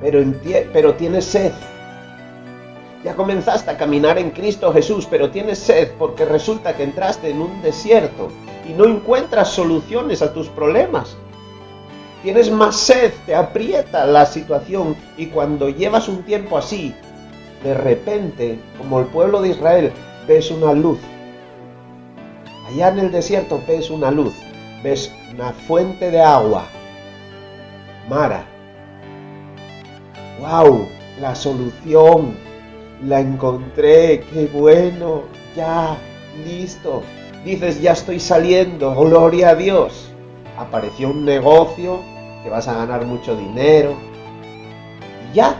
pero, 0.00 0.20
pero 0.72 0.94
tienes 0.94 1.24
sed. 1.24 1.52
Ya 3.02 3.14
comenzaste 3.14 3.70
a 3.70 3.78
caminar 3.78 4.18
en 4.18 4.30
Cristo 4.30 4.72
Jesús, 4.72 5.06
pero 5.10 5.30
tienes 5.30 5.58
sed 5.58 5.92
porque 5.98 6.26
resulta 6.26 6.76
que 6.76 6.82
entraste 6.82 7.30
en 7.30 7.40
un 7.40 7.62
desierto 7.62 8.28
y 8.68 8.74
no 8.74 8.84
encuentras 8.84 9.48
soluciones 9.48 10.20
a 10.20 10.34
tus 10.34 10.48
problemas. 10.48 11.16
Tienes 12.22 12.50
más 12.50 12.76
sed, 12.76 13.12
te 13.24 13.34
aprieta 13.34 14.04
la 14.04 14.26
situación 14.26 14.94
y 15.16 15.26
cuando 15.26 15.70
llevas 15.70 16.08
un 16.08 16.24
tiempo 16.24 16.58
así, 16.58 16.94
de 17.64 17.72
repente, 17.72 18.58
como 18.76 19.00
el 19.00 19.06
pueblo 19.06 19.40
de 19.40 19.48
Israel, 19.50 19.92
ves 20.28 20.50
una 20.50 20.74
luz. 20.74 20.98
Allá 22.68 22.88
en 22.88 22.98
el 22.98 23.10
desierto 23.10 23.62
ves 23.66 23.88
una 23.88 24.10
luz, 24.10 24.34
ves 24.82 25.10
una 25.32 25.52
fuente 25.52 26.10
de 26.10 26.20
agua. 26.20 26.66
Mara. 28.10 28.44
¡Wow! 30.40 30.86
La 31.18 31.34
solución 31.34 32.49
la 33.02 33.20
encontré, 33.20 34.24
qué 34.32 34.48
bueno, 34.52 35.22
ya, 35.56 35.96
listo. 36.44 37.02
Dices, 37.44 37.80
ya 37.80 37.92
estoy 37.92 38.20
saliendo, 38.20 38.94
gloria 38.94 39.50
a 39.50 39.54
Dios. 39.54 40.12
Apareció 40.58 41.08
un 41.08 41.24
negocio, 41.24 42.00
te 42.42 42.50
vas 42.50 42.68
a 42.68 42.74
ganar 42.74 43.06
mucho 43.06 43.36
dinero. 43.36 43.94
Y 45.30 45.36
ya, 45.36 45.56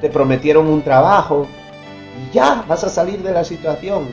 te 0.00 0.08
prometieron 0.08 0.66
un 0.66 0.82
trabajo. 0.82 1.46
Y 2.18 2.34
ya, 2.34 2.64
vas 2.66 2.82
a 2.82 2.88
salir 2.88 3.22
de 3.22 3.32
la 3.32 3.44
situación. 3.44 4.08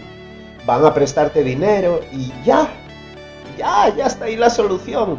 Van 0.66 0.86
a 0.86 0.94
prestarte 0.94 1.44
dinero 1.44 2.02
y 2.12 2.32
ya, 2.46 2.68
ya, 3.58 3.94
ya 3.96 4.06
está 4.06 4.26
ahí 4.26 4.36
la 4.36 4.52
solución. 4.52 5.18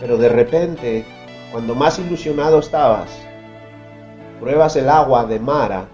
Pero 0.00 0.18
de 0.18 0.28
repente, 0.28 1.04
cuando 1.50 1.74
más 1.74 1.98
ilusionado 1.98 2.58
estabas, 2.58 3.08
pruebas 4.38 4.76
el 4.76 4.90
agua 4.90 5.24
de 5.24 5.38
Mara 5.38 5.86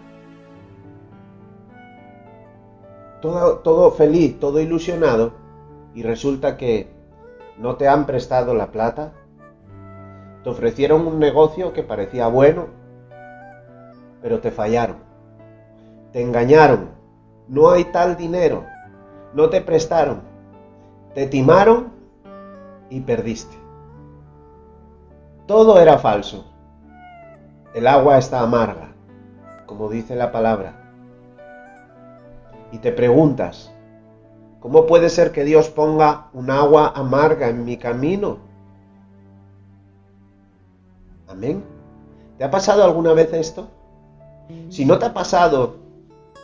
todo, 3.21 3.91
feliz, 3.93 4.39
todo 4.39 4.61
ilusionado, 4.61 5.33
y 5.95 6.03
resulta 6.03 6.57
que 6.57 6.89
no 7.59 7.77
te 7.77 7.89
han 7.89 8.07
prestado 8.07 8.55
la 8.55 8.71
plata, 8.71 9.13
te 10.43 10.51
ofrecieron 10.51 11.07
un 11.07 11.19
negocio 11.19 11.73
que 11.73 11.83
parecía 11.83 12.29
bueno, 12.29 12.67
pero 14.23 14.41
te 14.41 14.51
fallaron, 14.51 14.99
te 16.13 16.23
engañaron, 16.23 16.91
no 17.49 17.71
hay 17.71 17.85
tal 17.85 18.17
dinero, 18.17 18.65
no 19.33 19.49
te 19.49 19.61
prestaron, 19.61 20.21
te 21.15 21.27
timaron 21.27 21.93
y 22.91 23.01
perdiste. 23.01 23.57
Todo 25.47 25.81
era 25.81 25.99
falso. 25.99 26.45
El 27.75 27.87
agua 27.87 28.19
está 28.19 28.41
amarga, 28.41 28.89
como 29.67 29.89
dice 29.89 30.17
la 30.17 30.33
palabra 30.33 30.86
y 32.73 32.79
te 32.79 32.93
preguntas, 32.93 33.73
¿cómo 34.61 34.87
puede 34.87 35.09
ser 35.11 35.33
que 35.33 35.45
Dios 35.45 35.69
ponga 35.69 36.29
un 36.33 36.51
agua 36.51 36.93
amarga 36.95 37.49
en 37.49 37.65
mi 37.65 37.77
camino? 37.77 38.39
Amén. 41.29 41.63
¿Te 42.39 42.45
ha 42.45 42.51
pasado 42.51 42.85
alguna 42.85 43.13
vez 43.13 43.33
esto? 43.33 43.69
Si 44.69 44.85
no 44.85 44.99
te 44.99 45.07
ha 45.07 45.15
pasado, 45.15 45.77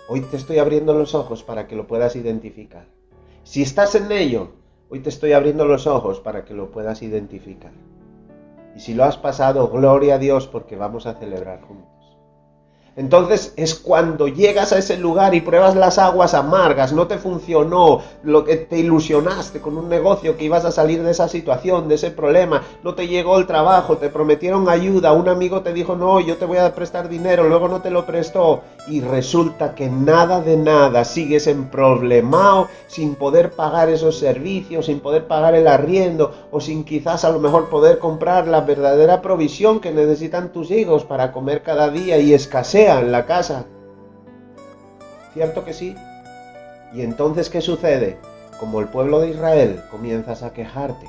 hoy 0.08 0.22
te 0.22 0.36
estoy 0.36 0.58
abriendo 0.58 0.94
los 0.94 1.14
ojos 1.14 1.42
para 1.42 1.66
que 1.68 1.76
lo 1.76 1.86
puedas 1.86 2.16
identificar. 2.16 2.86
Si 3.44 3.62
estás 3.62 3.94
en 3.94 4.10
ello, 4.10 4.50
hoy 4.90 5.00
te 5.00 5.08
estoy 5.08 5.32
abriendo 5.32 5.64
los 5.64 5.86
ojos 5.86 6.20
para 6.20 6.44
que 6.44 6.54
lo 6.54 6.70
puedas 6.70 7.02
identificar. 7.02 7.72
Y 8.74 8.80
si 8.80 8.94
lo 8.94 9.04
has 9.04 9.16
pasado, 9.16 9.68
gloria 9.68 10.14
a 10.14 10.18
Dios 10.18 10.46
porque 10.46 10.76
vamos 10.76 11.06
a 11.06 11.14
celebrar 11.14 11.60
juntos. 11.62 11.91
Entonces 12.94 13.54
es 13.56 13.74
cuando 13.74 14.28
llegas 14.28 14.72
a 14.72 14.78
ese 14.78 14.98
lugar 14.98 15.34
y 15.34 15.40
pruebas 15.40 15.74
las 15.74 15.96
aguas 15.98 16.34
amargas, 16.34 16.92
no 16.92 17.06
te 17.06 17.16
funcionó 17.16 18.02
lo 18.22 18.44
que 18.44 18.56
te 18.56 18.78
ilusionaste 18.78 19.60
con 19.62 19.78
un 19.78 19.88
negocio 19.88 20.36
que 20.36 20.44
ibas 20.44 20.66
a 20.66 20.72
salir 20.72 21.02
de 21.02 21.10
esa 21.10 21.26
situación, 21.26 21.88
de 21.88 21.94
ese 21.94 22.10
problema, 22.10 22.62
no 22.82 22.94
te 22.94 23.08
llegó 23.08 23.38
el 23.38 23.46
trabajo, 23.46 23.96
te 23.96 24.10
prometieron 24.10 24.68
ayuda, 24.68 25.12
un 25.12 25.30
amigo 25.30 25.62
te 25.62 25.72
dijo 25.72 25.96
no, 25.96 26.20
yo 26.20 26.36
te 26.36 26.44
voy 26.44 26.58
a 26.58 26.74
prestar 26.74 27.08
dinero, 27.08 27.48
luego 27.48 27.66
no 27.66 27.80
te 27.80 27.90
lo 27.90 28.04
prestó 28.04 28.60
y 28.86 29.00
resulta 29.00 29.74
que 29.74 29.88
nada 29.88 30.42
de 30.42 30.58
nada, 30.58 31.06
sigues 31.06 31.46
en 31.46 31.70
problemao 31.70 32.68
sin 32.88 33.14
poder 33.14 33.52
pagar 33.52 33.88
esos 33.88 34.18
servicios, 34.18 34.84
sin 34.86 35.00
poder 35.00 35.26
pagar 35.26 35.54
el 35.54 35.66
arriendo 35.66 36.34
o 36.50 36.60
sin 36.60 36.84
quizás 36.84 37.24
a 37.24 37.30
lo 37.30 37.38
mejor 37.38 37.70
poder 37.70 37.98
comprar 37.98 38.48
la 38.48 38.60
verdadera 38.60 39.22
provisión 39.22 39.80
que 39.80 39.92
necesitan 39.92 40.52
tus 40.52 40.70
hijos 40.70 41.04
para 41.04 41.32
comer 41.32 41.62
cada 41.62 41.88
día 41.88 42.18
y 42.18 42.34
escasear 42.34 42.81
en 42.88 43.12
la 43.12 43.26
casa. 43.26 43.64
¿Cierto 45.34 45.64
que 45.64 45.72
sí? 45.72 45.96
Y 46.92 47.02
entonces, 47.02 47.48
¿qué 47.48 47.60
sucede? 47.60 48.18
Como 48.60 48.80
el 48.80 48.88
pueblo 48.88 49.20
de 49.20 49.30
Israel, 49.30 49.82
comienzas 49.90 50.42
a 50.42 50.52
quejarte. 50.52 51.06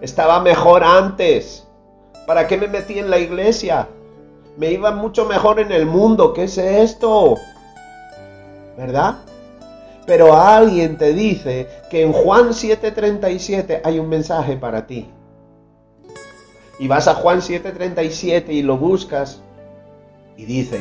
Estaba 0.00 0.40
mejor 0.40 0.84
antes. 0.84 1.66
¿Para 2.26 2.46
qué 2.46 2.56
me 2.56 2.68
metí 2.68 2.98
en 2.98 3.10
la 3.10 3.18
iglesia? 3.18 3.88
Me 4.56 4.72
iba 4.72 4.90
mucho 4.90 5.26
mejor 5.26 5.60
en 5.60 5.72
el 5.72 5.86
mundo. 5.86 6.32
¿Qué 6.32 6.44
es 6.44 6.58
esto? 6.58 7.36
¿Verdad? 8.76 9.18
Pero 10.06 10.34
alguien 10.34 10.96
te 10.96 11.12
dice 11.12 11.68
que 11.90 12.02
en 12.02 12.12
Juan 12.12 12.50
7:37 12.54 13.82
hay 13.84 13.98
un 13.98 14.08
mensaje 14.08 14.56
para 14.56 14.86
ti. 14.86 15.10
Y 16.78 16.88
vas 16.88 17.08
a 17.08 17.14
Juan 17.14 17.40
7:37 17.40 18.52
y 18.52 18.62
lo 18.62 18.78
buscas 18.78 19.42
y 20.38 20.44
dice, 20.44 20.80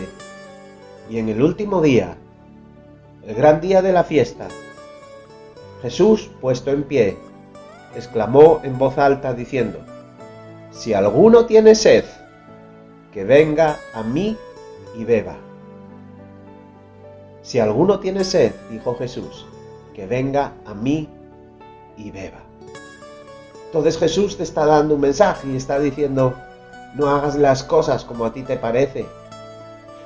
y 1.09 1.17
en 1.17 1.29
el 1.29 1.41
último 1.41 1.81
día, 1.81 2.15
el 3.25 3.35
gran 3.35 3.59
día 3.59 3.81
de 3.81 3.91
la 3.91 4.03
fiesta, 4.03 4.47
Jesús, 5.81 6.29
puesto 6.39 6.69
en 6.69 6.83
pie, 6.83 7.17
exclamó 7.95 8.61
en 8.63 8.77
voz 8.77 8.99
alta 8.99 9.33
diciendo, 9.33 9.79
Si 10.69 10.93
alguno 10.93 11.47
tiene 11.47 11.73
sed, 11.73 12.05
que 13.11 13.23
venga 13.23 13.77
a 13.95 14.03
mí 14.03 14.37
y 14.95 15.03
beba. 15.03 15.35
Si 17.41 17.59
alguno 17.59 17.99
tiene 17.99 18.23
sed, 18.23 18.53
dijo 18.69 18.95
Jesús, 18.95 19.47
que 19.95 20.05
venga 20.05 20.53
a 20.67 20.75
mí 20.75 21.09
y 21.97 22.11
beba. 22.11 22.43
Entonces 23.65 23.97
Jesús 23.97 24.37
te 24.37 24.43
está 24.43 24.67
dando 24.67 24.93
un 24.93 25.01
mensaje 25.01 25.47
y 25.47 25.55
está 25.55 25.79
diciendo, 25.79 26.35
no 26.93 27.09
hagas 27.09 27.35
las 27.35 27.63
cosas 27.63 28.05
como 28.05 28.23
a 28.25 28.33
ti 28.33 28.43
te 28.43 28.57
parece, 28.57 29.07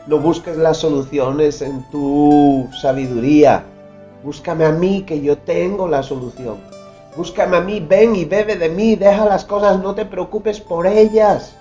no 0.07 0.17
busques 0.17 0.57
las 0.57 0.77
soluciones 0.77 1.61
en 1.61 1.83
tu 1.91 2.67
sabiduría. 2.81 3.63
Búscame 4.23 4.65
a 4.65 4.71
mí 4.71 5.03
que 5.03 5.21
yo 5.21 5.37
tengo 5.37 5.87
la 5.87 6.01
solución. 6.01 6.57
Búscame 7.15 7.57
a 7.57 7.61
mí, 7.61 7.79
ven 7.79 8.15
y 8.15 8.25
bebe 8.25 8.55
de 8.55 8.69
mí, 8.69 8.95
deja 8.95 9.25
las 9.25 9.45
cosas, 9.45 9.79
no 9.79 9.93
te 9.93 10.05
preocupes 10.05 10.59
por 10.59 10.87
ellas. 10.87 11.55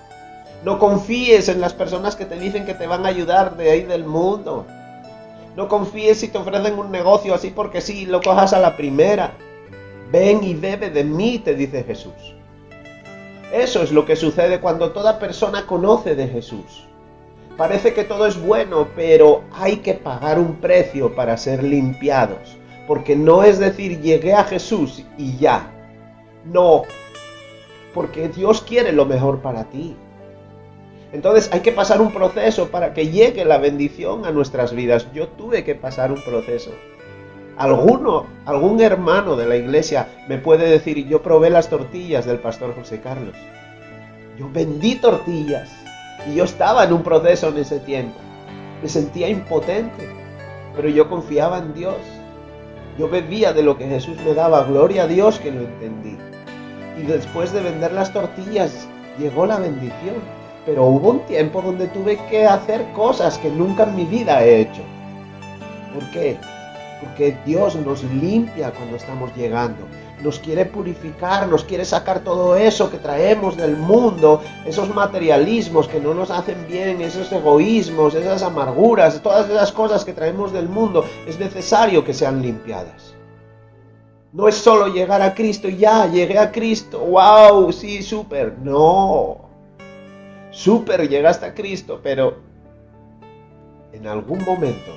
No 0.63 0.79
confíes 0.79 1.49
en 1.49 1.59
las 1.59 1.73
personas 1.73 2.15
que 2.15 2.25
te 2.25 2.39
dicen 2.39 2.65
que 2.65 2.73
te 2.73 2.87
van 2.87 3.05
a 3.05 3.09
ayudar 3.09 3.57
de 3.57 3.69
ahí 3.69 3.83
del 3.83 4.05
mundo. 4.05 4.65
No 5.55 5.67
confíes 5.67 6.19
si 6.19 6.29
te 6.29 6.37
ofrecen 6.37 6.79
un 6.79 6.91
negocio 6.91 7.33
así 7.33 7.49
porque 7.49 7.81
sí, 7.81 8.05
lo 8.05 8.21
cojas 8.21 8.53
a 8.53 8.59
la 8.59 8.77
primera. 8.77 9.33
Ven 10.11 10.43
y 10.43 10.53
bebe 10.53 10.89
de 10.89 11.03
mí, 11.03 11.39
te 11.39 11.55
dice 11.55 11.83
Jesús. 11.83 12.13
Eso 13.51 13.83
es 13.83 13.91
lo 13.91 14.05
que 14.05 14.15
sucede 14.15 14.61
cuando 14.61 14.91
toda 14.91 15.19
persona 15.19 15.65
conoce 15.65 16.15
de 16.15 16.27
Jesús. 16.27 16.85
Parece 17.61 17.93
que 17.93 18.03
todo 18.03 18.25
es 18.25 18.41
bueno, 18.41 18.87
pero 18.95 19.43
hay 19.53 19.77
que 19.77 19.93
pagar 19.93 20.39
un 20.39 20.55
precio 20.55 21.13
para 21.13 21.37
ser 21.37 21.61
limpiados. 21.61 22.57
Porque 22.87 23.15
no 23.15 23.43
es 23.43 23.59
decir, 23.59 24.01
llegué 24.01 24.33
a 24.33 24.45
Jesús 24.45 25.05
y 25.15 25.37
ya. 25.37 25.71
No, 26.43 26.85
porque 27.93 28.29
Dios 28.29 28.63
quiere 28.63 28.91
lo 28.91 29.05
mejor 29.05 29.43
para 29.43 29.65
ti. 29.65 29.95
Entonces 31.13 31.53
hay 31.53 31.59
que 31.59 31.71
pasar 31.71 32.01
un 32.01 32.11
proceso 32.11 32.69
para 32.69 32.95
que 32.95 33.09
llegue 33.09 33.45
la 33.45 33.59
bendición 33.59 34.25
a 34.25 34.31
nuestras 34.31 34.73
vidas. 34.73 35.05
Yo 35.13 35.27
tuve 35.27 35.63
que 35.63 35.75
pasar 35.75 36.11
un 36.11 36.23
proceso. 36.23 36.71
Alguno, 37.57 38.25
algún 38.45 38.81
hermano 38.81 39.35
de 39.35 39.45
la 39.45 39.55
iglesia 39.55 40.07
me 40.27 40.39
puede 40.39 40.67
decir, 40.67 41.07
yo 41.07 41.21
probé 41.21 41.51
las 41.51 41.69
tortillas 41.69 42.25
del 42.25 42.39
pastor 42.39 42.73
José 42.73 43.01
Carlos. 43.01 43.35
Yo 44.39 44.49
vendí 44.51 44.95
tortillas 44.95 45.80
y 46.27 46.35
yo 46.35 46.43
estaba 46.43 46.83
en 46.83 46.93
un 46.93 47.03
proceso 47.03 47.49
en 47.49 47.57
ese 47.57 47.79
tiempo. 47.79 48.19
Me 48.81 48.89
sentía 48.89 49.29
impotente, 49.29 50.09
pero 50.75 50.89
yo 50.89 51.09
confiaba 51.09 51.59
en 51.59 51.73
Dios. 51.73 51.97
Yo 52.97 53.09
bebía 53.09 53.53
de 53.53 53.63
lo 53.63 53.77
que 53.77 53.87
Jesús 53.87 54.17
me 54.25 54.33
daba. 54.33 54.63
Gloria 54.63 55.03
a 55.03 55.07
Dios 55.07 55.39
que 55.39 55.51
lo 55.51 55.61
entendí. 55.61 56.17
Y 56.97 57.03
después 57.03 57.53
de 57.53 57.61
vender 57.61 57.93
las 57.93 58.11
tortillas, 58.11 58.87
llegó 59.17 59.45
la 59.45 59.59
bendición. 59.59 60.15
Pero 60.65 60.85
hubo 60.85 61.09
un 61.11 61.19
tiempo 61.21 61.61
donde 61.61 61.87
tuve 61.87 62.17
que 62.29 62.45
hacer 62.45 62.85
cosas 62.93 63.37
que 63.37 63.49
nunca 63.49 63.83
en 63.83 63.95
mi 63.95 64.05
vida 64.05 64.43
he 64.43 64.61
hecho. 64.61 64.81
¿Por 65.93 66.09
qué? 66.11 66.37
Porque 67.01 67.35
Dios 67.45 67.75
nos 67.75 68.03
limpia 68.03 68.71
cuando 68.71 68.97
estamos 68.97 69.35
llegando. 69.35 69.87
Nos 70.23 70.39
quiere 70.39 70.65
purificar, 70.65 71.47
nos 71.47 71.63
quiere 71.63 71.85
sacar 71.85 72.23
todo 72.23 72.55
eso 72.55 72.89
que 72.89 72.97
traemos 72.97 73.57
del 73.57 73.75
mundo, 73.75 74.41
esos 74.65 74.93
materialismos 74.93 75.87
que 75.87 75.99
no 75.99 76.13
nos 76.13 76.31
hacen 76.31 76.67
bien, 76.67 77.01
esos 77.01 77.31
egoísmos, 77.31 78.15
esas 78.15 78.43
amarguras, 78.43 79.21
todas 79.21 79.49
esas 79.49 79.71
cosas 79.71 80.05
que 80.05 80.13
traemos 80.13 80.53
del 80.53 80.69
mundo, 80.69 81.05
es 81.27 81.39
necesario 81.39 82.03
que 82.03 82.13
sean 82.13 82.41
limpiadas. 82.41 83.15
No 84.33 84.47
es 84.47 84.55
solo 84.55 84.87
llegar 84.87 85.21
a 85.21 85.33
Cristo 85.33 85.67
ya, 85.67 86.09
llegué 86.09 86.39
a 86.39 86.51
Cristo, 86.51 86.99
wow, 86.99 87.71
sí, 87.73 88.01
súper. 88.01 88.57
No, 88.59 89.49
súper, 90.51 91.09
llegaste 91.09 91.45
a 91.47 91.53
Cristo, 91.53 91.99
pero 92.01 92.37
en 93.91 94.07
algún 94.07 94.43
momento 94.45 94.91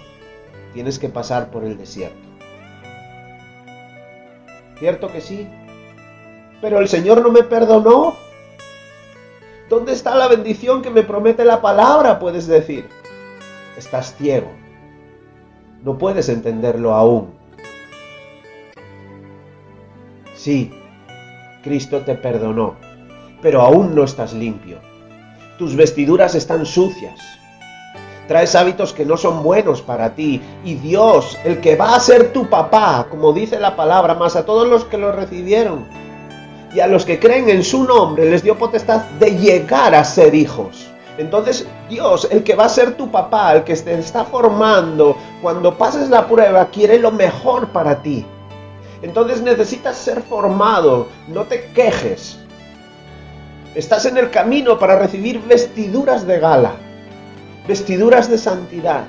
tienes 0.73 0.99
que 0.99 1.09
pasar 1.09 1.51
por 1.51 1.65
el 1.65 1.77
desierto. 1.77 2.34
¿Cierto 4.79 5.11
que 5.11 5.21
sí? 5.21 5.49
Pero 6.61 6.81
el 6.81 6.89
Señor 6.89 7.23
no 7.23 7.31
me 7.31 7.43
perdonó. 7.43 8.17
¿Dónde 9.69 9.93
está 9.93 10.15
la 10.15 10.29
bendición 10.29 10.83
que 10.83 10.91
me 10.91 11.03
promete 11.03 11.45
la 11.45 11.61
palabra? 11.61 12.19
Puedes 12.19 12.47
decir. 12.47 12.89
Estás 13.77 14.15
ciego. 14.17 14.51
No 15.83 15.99
puedes 15.99 16.29
entenderlo 16.29 16.95
aún. 16.95 17.33
Sí, 20.35 20.73
Cristo 21.63 22.01
te 22.01 22.15
perdonó, 22.15 22.77
pero 23.41 23.63
aún 23.63 23.95
no 23.95 24.05
estás 24.05 24.35
limpio. 24.35 24.79
Tus 25.59 25.77
vestiduras 25.77 26.35
están 26.35 26.67
sucias. 26.67 27.21
Traes 28.29 28.55
hábitos 28.55 28.93
que 28.93 29.05
no 29.05 29.17
son 29.17 29.43
buenos 29.43 29.83
para 29.83 30.15
ti. 30.15 30.41
Y 30.65 30.75
Dios, 30.77 31.39
el 31.45 31.61
que 31.61 31.77
va 31.77 31.95
a 31.95 32.01
ser 32.01 32.33
tu 32.33 32.49
papá, 32.49 33.07
como 33.11 33.33
dice 33.33 33.59
la 33.61 33.77
palabra, 33.77 34.15
más 34.15 34.37
a 34.37 34.47
todos 34.47 34.67
los 34.67 34.85
que 34.85 34.99
lo 34.99 35.13
recibieron 35.13 35.87
y 36.75 36.81
a 36.81 36.87
los 36.87 37.05
que 37.05 37.21
creen 37.21 37.49
en 37.51 37.63
su 37.63 37.85
nombre, 37.85 38.29
les 38.29 38.43
dio 38.43 38.59
potestad 38.59 39.03
de 39.21 39.39
llegar 39.39 39.95
a 39.95 40.05
ser 40.05 40.35
hijos. 40.35 40.89
Entonces 41.19 41.67
Dios, 41.89 42.27
el 42.31 42.43
que 42.43 42.57
va 42.57 42.65
a 42.65 42.69
ser 42.69 42.97
tu 42.97 43.11
papá, 43.11 43.55
el 43.55 43.65
que 43.65 43.77
te 43.77 43.95
está 43.95 44.25
formando, 44.25 45.17
cuando 45.41 45.79
pases 45.79 46.09
la 46.11 46.27
prueba, 46.27 46.67
quiere 46.67 46.99
lo 46.99 47.13
mejor 47.13 47.69
para 47.69 48.03
ti. 48.03 48.27
Entonces 49.03 49.43
necesitas 49.43 49.97
ser 49.97 50.23
formado, 50.23 51.09
no 51.29 51.45
te 51.45 51.67
quejes. 51.67 52.39
Estás 53.75 54.07
en 54.07 54.17
el 54.17 54.31
camino 54.31 54.79
para 54.79 54.99
recibir 54.99 55.41
vestiduras 55.43 56.27
de 56.27 56.41
gala, 56.41 56.73
vestiduras 57.67 58.29
de 58.29 58.39
santidad, 58.39 59.05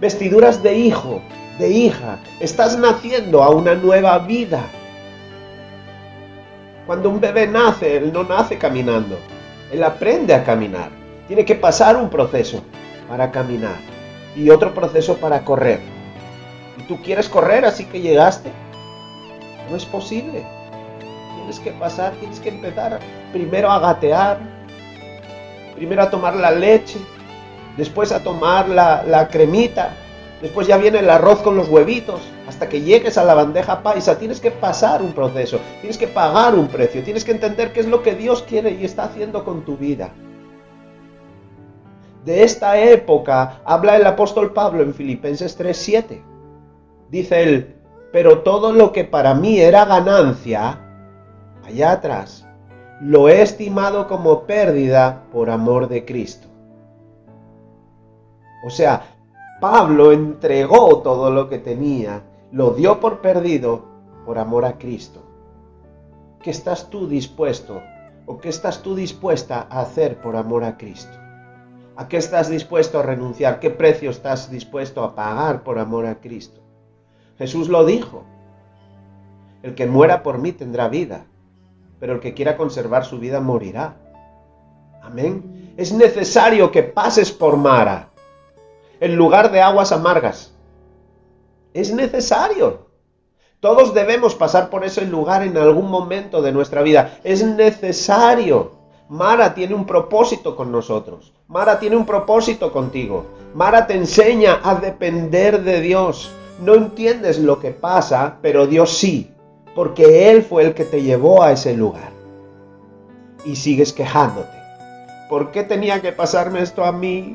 vestiduras 0.00 0.62
de 0.62 0.76
hijo, 0.76 1.22
de 1.58 1.70
hija. 1.70 2.18
Estás 2.40 2.78
naciendo 2.78 3.42
a 3.42 3.50
una 3.50 3.74
nueva 3.74 4.18
vida. 4.18 4.62
Cuando 6.86 7.10
un 7.10 7.20
bebé 7.20 7.46
nace, 7.46 7.96
él 7.96 8.12
no 8.12 8.24
nace 8.24 8.58
caminando, 8.58 9.18
él 9.70 9.82
aprende 9.82 10.34
a 10.34 10.44
caminar. 10.44 10.90
Tiene 11.26 11.44
que 11.44 11.54
pasar 11.54 11.96
un 11.96 12.08
proceso 12.08 12.62
para 13.08 13.30
caminar 13.30 13.76
y 14.34 14.50
otro 14.50 14.72
proceso 14.72 15.16
para 15.16 15.44
correr. 15.44 15.80
¿Y 16.78 16.82
tú 16.84 17.00
quieres 17.02 17.28
correr 17.28 17.64
así 17.64 17.84
que 17.84 18.00
llegaste? 18.00 18.50
No 19.70 19.76
es 19.76 19.84
posible. 19.84 20.46
Tienes 21.36 21.60
que 21.60 21.72
pasar, 21.72 22.12
tienes 22.20 22.40
que 22.40 22.50
empezar 22.50 22.98
primero 23.32 23.70
a 23.70 23.78
gatear, 23.78 24.38
primero 25.74 26.02
a 26.02 26.10
tomar 26.10 26.36
la 26.36 26.50
leche, 26.50 26.98
después 27.78 28.10
a 28.12 28.22
tomar 28.22 28.68
la, 28.68 29.28
cremita, 29.30 29.94
después 30.42 30.66
ya 30.66 30.76
viene 30.76 30.98
el 30.98 31.08
arroz 31.08 31.40
con 31.40 31.56
los 31.56 31.68
huevitos, 31.68 32.20
hasta 32.46 32.68
que 32.68 32.82
llegues 32.82 33.16
a 33.16 33.24
la 33.24 33.34
bandeja 33.34 33.82
paisa, 33.82 34.18
tienes 34.18 34.40
que 34.40 34.50
pasar 34.50 35.00
un 35.00 35.12
proceso, 35.12 35.60
tienes 35.80 35.96
que 35.96 36.08
pagar 36.08 36.54
un 36.56 36.66
precio, 36.66 37.02
tienes 37.02 37.24
que 37.24 37.30
entender 37.30 37.72
qué 37.72 37.80
es 37.80 37.86
lo 37.86 38.02
que 38.02 38.14
Dios 38.14 38.42
quiere 38.42 38.72
y 38.72 38.84
está 38.84 39.04
haciendo 39.04 39.44
con 39.44 39.64
tu 39.64 39.76
vida. 39.76 40.10
De 42.24 42.42
esta 42.42 42.78
época 42.78 43.62
habla 43.64 43.96
el 43.96 44.06
apóstol 44.06 44.52
Pablo 44.52 44.82
en 44.82 44.92
Filipenses 44.92 45.56
3:7. 45.56 46.20
Dice 47.10 47.42
él, 47.42 47.76
pero 48.12 48.40
todo 48.40 48.72
lo 48.72 48.92
que 48.92 49.04
para 49.04 49.34
mí 49.34 49.60
era 49.60 49.84
ganancia, 49.84 50.80
allá 51.64 51.92
atrás, 51.92 52.46
lo 53.00 53.28
he 53.28 53.40
estimado 53.40 54.08
como 54.08 54.46
pérdida 54.46 55.22
por 55.32 55.48
amor 55.48 55.88
de 55.88 56.04
Cristo. 56.04 56.47
O 58.64 58.70
sea, 58.70 59.02
Pablo 59.60 60.12
entregó 60.12 60.98
todo 60.98 61.30
lo 61.30 61.48
que 61.48 61.58
tenía, 61.58 62.22
lo 62.52 62.70
dio 62.70 63.00
por 63.00 63.20
perdido 63.20 63.84
por 64.24 64.38
amor 64.38 64.64
a 64.64 64.78
Cristo. 64.78 65.22
¿Qué 66.42 66.50
estás 66.50 66.90
tú 66.90 67.08
dispuesto 67.08 67.82
o 68.26 68.38
qué 68.38 68.48
estás 68.48 68.82
tú 68.82 68.94
dispuesta 68.94 69.66
a 69.70 69.80
hacer 69.80 70.20
por 70.20 70.36
amor 70.36 70.64
a 70.64 70.76
Cristo? 70.76 71.16
¿A 71.96 72.06
qué 72.06 72.16
estás 72.16 72.48
dispuesto 72.48 73.00
a 73.00 73.02
renunciar? 73.02 73.58
¿Qué 73.58 73.70
precio 73.70 74.10
estás 74.10 74.50
dispuesto 74.50 75.02
a 75.02 75.16
pagar 75.16 75.64
por 75.64 75.80
amor 75.80 76.06
a 76.06 76.20
Cristo? 76.20 76.60
Jesús 77.38 77.68
lo 77.68 77.84
dijo. 77.84 78.22
El 79.62 79.74
que 79.74 79.86
muera 79.86 80.22
por 80.22 80.38
mí 80.38 80.52
tendrá 80.52 80.88
vida, 80.88 81.24
pero 81.98 82.12
el 82.14 82.20
que 82.20 82.34
quiera 82.34 82.56
conservar 82.56 83.04
su 83.04 83.18
vida 83.18 83.40
morirá. 83.40 83.96
Amén. 85.02 85.74
Es 85.76 85.92
necesario 85.92 86.70
que 86.70 86.84
pases 86.84 87.32
por 87.32 87.56
Mara, 87.56 88.10
en 89.00 89.16
lugar 89.16 89.50
de 89.52 89.60
aguas 89.60 89.92
amargas. 89.92 90.54
Es 91.74 91.92
necesario. 91.92 92.88
Todos 93.60 93.92
debemos 93.92 94.34
pasar 94.34 94.70
por 94.70 94.84
ese 94.84 95.04
lugar 95.04 95.42
en 95.42 95.56
algún 95.56 95.90
momento 95.90 96.42
de 96.42 96.52
nuestra 96.52 96.82
vida. 96.82 97.18
Es 97.24 97.44
necesario. 97.44 98.72
Mara 99.08 99.54
tiene 99.54 99.74
un 99.74 99.86
propósito 99.86 100.54
con 100.54 100.70
nosotros. 100.70 101.32
Mara 101.48 101.78
tiene 101.80 101.96
un 101.96 102.06
propósito 102.06 102.72
contigo. 102.72 103.26
Mara 103.54 103.86
te 103.86 103.94
enseña 103.94 104.60
a 104.62 104.74
depender 104.74 105.62
de 105.62 105.80
Dios. 105.80 106.30
No 106.60 106.74
entiendes 106.74 107.38
lo 107.38 107.58
que 107.58 107.70
pasa, 107.70 108.38
pero 108.42 108.66
Dios 108.66 108.96
sí, 108.96 109.32
porque 109.74 110.30
Él 110.30 110.42
fue 110.42 110.64
el 110.64 110.74
que 110.74 110.84
te 110.84 111.02
llevó 111.02 111.42
a 111.42 111.52
ese 111.52 111.74
lugar. 111.74 112.12
Y 113.44 113.56
sigues 113.56 113.92
quejándote. 113.92 114.58
¿Por 115.28 115.50
qué 115.52 115.62
tenía 115.62 116.00
que 116.00 116.12
pasarme 116.12 116.60
esto 116.60 116.84
a 116.84 116.92
mí? 116.92 117.34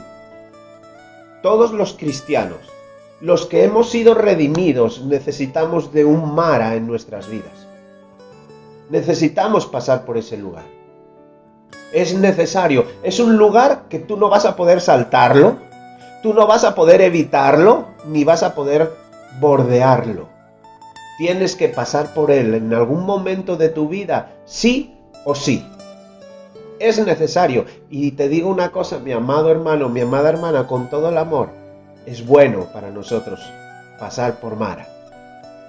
Todos 1.43 1.73
los 1.73 1.91
cristianos, 1.91 2.60
los 3.19 3.47
que 3.47 3.65
hemos 3.65 3.89
sido 3.89 4.13
redimidos, 4.13 5.01
necesitamos 5.01 5.91
de 5.91 6.06
un 6.06 6.34
Mara 6.34 6.75
en 6.75 6.88
nuestras 6.88 7.27
vidas. 7.27 7.67
Necesitamos 8.89 9.65
pasar 9.65 10.06
por 10.06 10.17
ese 10.17 10.38
lugar. 10.38 10.63
Es 11.91 12.17
necesario. 12.17 12.86
Es 13.03 13.19
un 13.19 13.36
lugar 13.36 13.89
que 13.89 13.99
tú 13.99 14.15
no 14.15 14.29
vas 14.29 14.45
a 14.45 14.56
poder 14.56 14.79
saltarlo, 14.79 15.58
tú 16.21 16.34
no 16.34 16.47
vas 16.47 16.63
a 16.63 16.75
poder 16.75 17.01
evitarlo, 17.01 17.88
ni 18.08 18.23
vas 18.23 18.41
a 18.41 18.56
poder 18.56 18.93
bordearlo. 19.41 20.29
Tienes 21.17 21.58
que 21.58 21.67
pasar 21.67 22.13
por 22.13 22.32
él 22.32 22.53
en 22.53 22.73
algún 22.73 23.06
momento 23.06 23.58
de 23.58 23.67
tu 23.67 23.89
vida, 23.89 24.32
sí 24.45 24.97
o 25.25 25.36
sí. 25.36 25.67
Es 26.84 27.00
necesario. 27.00 27.63
Y 27.89 28.12
te 28.12 28.28
digo 28.28 28.50
una 28.50 28.74
cosa, 28.74 29.00
mi 29.00 29.13
amado 29.13 29.50
hermano, 29.50 29.88
mi 29.88 30.02
amada 30.02 30.28
hermana, 30.28 30.67
con 30.67 30.89
todo 30.89 31.08
el 31.08 31.17
amor, 31.17 31.48
es 32.06 32.28
bueno 32.28 32.67
para 32.74 32.91
nosotros 32.91 33.39
pasar 33.98 34.41
por 34.41 34.58
Mara. 34.58 34.86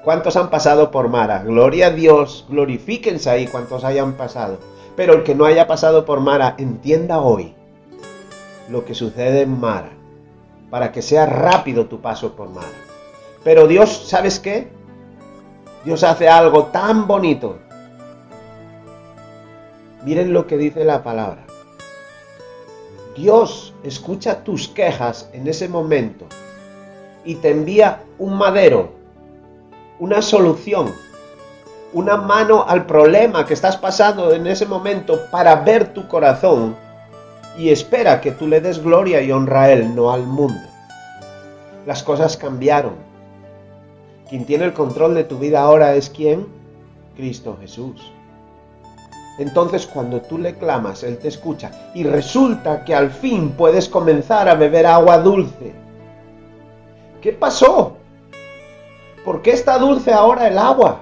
¿Cuántos 0.03 0.35
han 0.37 0.50
pasado 0.50 0.90
por 0.90 1.09
Mara? 1.09 1.44
Gloria 1.44 1.87
a 1.87 1.90
Dios, 1.90 2.46
glorifíquense 2.48 3.31
ahí 3.31 3.46
cuantos 3.46 3.85
hayan 3.85 4.14
pasado. 4.14 4.59
Pero 4.96 5.14
el 5.14 5.22
que 5.22 5.37
no 5.37 5.44
haya 5.44 5.68
pasado 5.68 6.05
por 6.05 6.18
Mara, 6.18 6.57
entienda 6.59 7.20
hoy 7.20 7.55
lo 8.68 8.85
que 8.85 8.96
sucede 8.96 9.42
en 9.42 9.61
Mara, 9.61 9.90
para 10.68 10.90
que 10.90 11.00
sea 11.00 11.27
rápido 11.27 11.87
tu 11.87 12.00
paso 12.00 12.33
por 12.33 12.48
Mara. 12.48 12.66
Pero 13.44 13.68
Dios, 13.68 14.09
¿sabes 14.09 14.40
qué? 14.40 14.66
Dios 15.85 16.03
hace 16.03 16.29
algo 16.29 16.64
tan 16.64 17.07
bonito. 17.07 17.61
Miren 20.04 20.32
lo 20.32 20.46
que 20.46 20.58
dice 20.58 20.84
la 20.84 21.02
palabra. 21.02 21.44
Dios 23.16 23.72
escucha 23.84 24.44
tus 24.44 24.68
quejas 24.68 25.30
en 25.32 25.46
ese 25.46 25.68
momento 25.68 26.26
y 27.24 27.36
te 27.36 27.50
envía 27.50 28.02
un 28.18 28.36
madero, 28.36 28.90
una 29.98 30.20
solución, 30.20 30.92
una 31.92 32.16
mano 32.16 32.64
al 32.66 32.86
problema 32.86 33.46
que 33.46 33.54
estás 33.54 33.76
pasando 33.76 34.34
en 34.34 34.46
ese 34.46 34.66
momento 34.66 35.30
para 35.30 35.54
ver 35.56 35.94
tu 35.94 36.06
corazón 36.08 36.74
y 37.56 37.70
espera 37.70 38.20
que 38.20 38.32
tú 38.32 38.48
le 38.48 38.60
des 38.60 38.82
gloria 38.82 39.22
y 39.22 39.30
honra 39.30 39.62
a 39.62 39.72
Él, 39.72 39.94
no 39.94 40.12
al 40.12 40.24
mundo. 40.24 40.68
Las 41.86 42.02
cosas 42.02 42.36
cambiaron. 42.36 42.94
Quien 44.28 44.44
tiene 44.44 44.64
el 44.64 44.72
control 44.72 45.14
de 45.14 45.24
tu 45.24 45.38
vida 45.38 45.62
ahora 45.62 45.94
es 45.94 46.10
quién? 46.10 46.46
Cristo 47.16 47.56
Jesús. 47.60 48.10
Entonces 49.38 49.87
cuando 49.87 50.20
tú 50.20 50.38
le 50.38 50.55
clamas, 50.55 51.03
Él 51.03 51.18
te 51.18 51.29
escucha 51.29 51.70
y 51.94 52.05
resulta 52.05 52.85
que 52.85 52.94
al 52.94 53.11
fin 53.11 53.51
puedes 53.51 53.88
comenzar 53.88 54.49
a 54.49 54.55
beber 54.55 54.87
agua 54.87 55.18
dulce. 55.18 55.75
¿Qué 57.20 57.33
pasó? 57.33 57.97
¿Por 59.25 59.42
qué 59.42 59.53
está 59.53 59.79
dulce 59.79 60.12
ahora 60.12 60.47
el 60.47 60.59
agua? 60.59 61.01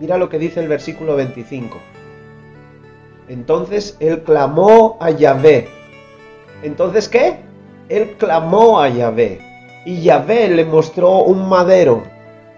Mira 0.00 0.18
lo 0.18 0.28
que 0.28 0.38
dice 0.38 0.60
el 0.60 0.68
versículo 0.68 1.16
25. 1.16 1.78
Entonces 3.28 3.96
él 4.00 4.22
clamó 4.24 4.98
a 5.00 5.10
Yahvé. 5.10 5.68
¿Entonces 6.62 7.08
qué? 7.08 7.38
Él 7.88 8.16
clamó 8.18 8.80
a 8.80 8.88
Yahvé. 8.88 9.40
Y 9.84 10.02
Yahvé 10.02 10.48
le 10.48 10.64
mostró 10.64 11.18
un 11.22 11.48
madero, 11.48 12.02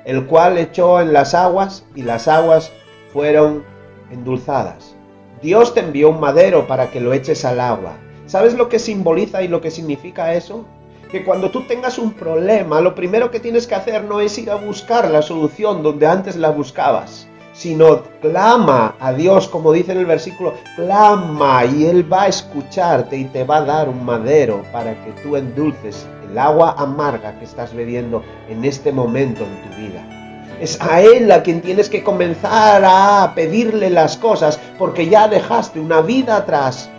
el 0.04 0.26
cual 0.26 0.58
echó 0.58 1.00
en 1.00 1.12
las 1.12 1.34
aguas 1.34 1.84
y 1.94 2.02
las 2.02 2.28
aguas 2.28 2.72
fueron 3.12 3.73
endulzadas. 4.10 4.94
Dios 5.42 5.74
te 5.74 5.80
envió 5.80 6.10
un 6.10 6.20
madero 6.20 6.66
para 6.66 6.90
que 6.90 7.00
lo 7.00 7.12
eches 7.12 7.44
al 7.44 7.60
agua. 7.60 7.96
¿Sabes 8.26 8.54
lo 8.54 8.68
que 8.68 8.78
simboliza 8.78 9.42
y 9.42 9.48
lo 9.48 9.60
que 9.60 9.70
significa 9.70 10.34
eso? 10.34 10.64
Que 11.10 11.24
cuando 11.24 11.50
tú 11.50 11.66
tengas 11.66 11.98
un 11.98 12.12
problema, 12.12 12.80
lo 12.80 12.94
primero 12.94 13.30
que 13.30 13.40
tienes 13.40 13.66
que 13.66 13.74
hacer 13.74 14.04
no 14.04 14.20
es 14.20 14.38
ir 14.38 14.50
a 14.50 14.56
buscar 14.56 15.10
la 15.10 15.22
solución 15.22 15.82
donde 15.82 16.06
antes 16.06 16.36
la 16.36 16.50
buscabas, 16.50 17.28
sino 17.52 18.02
clama 18.22 18.96
a 18.98 19.12
Dios, 19.12 19.46
como 19.48 19.72
dice 19.72 19.92
en 19.92 19.98
el 19.98 20.06
versículo, 20.06 20.54
clama 20.76 21.64
y 21.66 21.84
Él 21.84 22.10
va 22.10 22.22
a 22.22 22.28
escucharte 22.28 23.16
y 23.16 23.26
te 23.26 23.44
va 23.44 23.58
a 23.58 23.64
dar 23.64 23.88
un 23.88 24.04
madero 24.04 24.62
para 24.72 24.94
que 25.04 25.12
tú 25.22 25.36
endulces 25.36 26.06
el 26.30 26.38
agua 26.38 26.74
amarga 26.78 27.38
que 27.38 27.44
estás 27.44 27.74
bebiendo 27.74 28.22
en 28.48 28.64
este 28.64 28.90
momento 28.90 29.44
en 29.44 29.62
tu 29.62 29.76
vida. 29.76 30.13
Es 30.60 30.80
a 30.80 31.00
Él 31.00 31.30
a 31.32 31.42
quien 31.42 31.60
tienes 31.60 31.88
que 31.88 32.02
comenzar 32.02 32.82
a 32.84 33.32
pedirle 33.34 33.90
las 33.90 34.16
cosas 34.16 34.58
porque 34.78 35.08
ya 35.08 35.28
dejaste 35.28 35.80
una 35.80 36.00
vida 36.00 36.36
atrás 36.36 36.90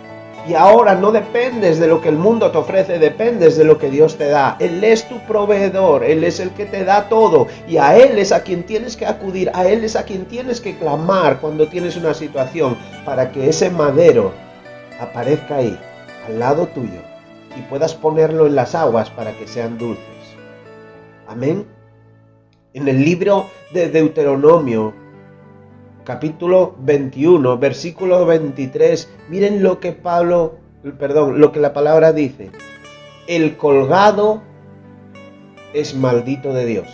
y 0.48 0.54
ahora 0.54 0.94
no 0.94 1.10
dependes 1.10 1.80
de 1.80 1.88
lo 1.88 2.00
que 2.00 2.08
el 2.08 2.16
mundo 2.16 2.52
te 2.52 2.58
ofrece, 2.58 3.00
dependes 3.00 3.56
de 3.56 3.64
lo 3.64 3.78
que 3.78 3.90
Dios 3.90 4.16
te 4.16 4.28
da. 4.28 4.56
Él 4.60 4.84
es 4.84 5.08
tu 5.08 5.18
proveedor, 5.26 6.04
Él 6.04 6.22
es 6.22 6.38
el 6.38 6.50
que 6.50 6.66
te 6.66 6.84
da 6.84 7.08
todo. 7.08 7.48
Y 7.66 7.78
a 7.78 7.96
Él 7.96 8.16
es 8.18 8.30
a 8.30 8.44
quien 8.44 8.62
tienes 8.62 8.96
que 8.96 9.06
acudir, 9.06 9.50
a 9.54 9.66
Él 9.66 9.82
es 9.82 9.96
a 9.96 10.04
quien 10.04 10.26
tienes 10.26 10.60
que 10.60 10.78
clamar 10.78 11.40
cuando 11.40 11.66
tienes 11.66 11.96
una 11.96 12.14
situación 12.14 12.76
para 13.04 13.32
que 13.32 13.48
ese 13.48 13.70
madero 13.70 14.32
aparezca 15.00 15.56
ahí, 15.56 15.76
al 16.28 16.38
lado 16.38 16.68
tuyo, 16.68 17.00
y 17.56 17.62
puedas 17.62 17.94
ponerlo 17.94 18.46
en 18.46 18.54
las 18.54 18.76
aguas 18.76 19.10
para 19.10 19.32
que 19.32 19.48
sean 19.48 19.78
dulces. 19.78 20.04
Amén. 21.26 21.75
En 22.76 22.88
el 22.88 23.02
libro 23.02 23.46
de 23.72 23.88
Deuteronomio, 23.88 24.92
capítulo 26.04 26.76
21, 26.80 27.56
versículo 27.56 28.26
23, 28.26 29.08
miren 29.30 29.62
lo 29.62 29.80
que 29.80 29.92
Pablo, 29.92 30.58
perdón, 30.98 31.40
lo 31.40 31.52
que 31.52 31.60
la 31.60 31.72
palabra 31.72 32.12
dice. 32.12 32.50
El 33.28 33.56
colgado 33.56 34.42
es 35.72 35.94
maldito 35.94 36.52
de 36.52 36.66
Dios. 36.66 36.86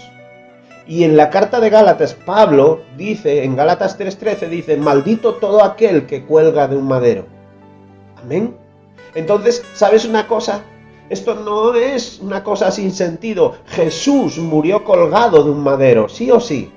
Y 0.87 1.03
en 1.03 1.17
la 1.17 1.31
carta 1.31 1.59
de 1.59 1.71
Gálatas, 1.71 2.15
Pablo 2.15 2.83
dice, 2.97 3.43
en 3.43 3.57
Gálatas 3.57 3.99
3:13, 3.99 4.49
dice, 4.49 4.77
maldito 4.77 5.35
todo 5.35 5.65
aquel 5.65 6.07
que 6.07 6.23
cuelga 6.23 6.69
de 6.69 6.77
un 6.77 6.87
madero. 6.87 7.27
Amén. 8.23 8.55
Entonces, 9.17 9.65
¿sabes 9.75 10.05
una 10.05 10.29
cosa? 10.29 10.63
Esto 11.09 11.35
no 11.35 11.75
es 11.75 12.21
una 12.21 12.43
cosa 12.43 12.71
sin 12.71 12.93
sentido. 12.93 13.57
Jesús 13.67 14.39
murió 14.39 14.85
colgado 14.85 15.45
de 15.45 15.51
un 15.51 15.63
madero, 15.63 16.09
sí 16.09 16.31
o 16.31 16.41
sí. 16.41 16.71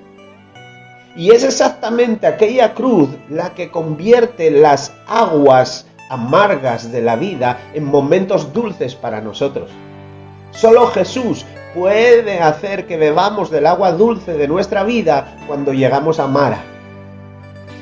Y 1.16 1.30
es 1.30 1.44
exactamente 1.44 2.26
aquella 2.26 2.74
cruz 2.74 3.08
la 3.30 3.54
que 3.54 3.70
convierte 3.70 4.50
las 4.50 4.92
aguas 5.06 5.86
amargas 6.10 6.92
de 6.92 7.02
la 7.02 7.16
vida 7.16 7.58
en 7.74 7.84
momentos 7.84 8.52
dulces 8.52 8.94
para 8.94 9.20
nosotros. 9.20 9.70
Solo 10.50 10.86
Jesús 10.88 11.44
puede 11.74 12.40
hacer 12.40 12.86
que 12.86 12.96
bebamos 12.96 13.50
del 13.50 13.66
agua 13.66 13.92
dulce 13.92 14.34
de 14.34 14.48
nuestra 14.48 14.84
vida 14.84 15.36
cuando 15.46 15.72
llegamos 15.72 16.18
a 16.18 16.26
Mara. 16.26 16.62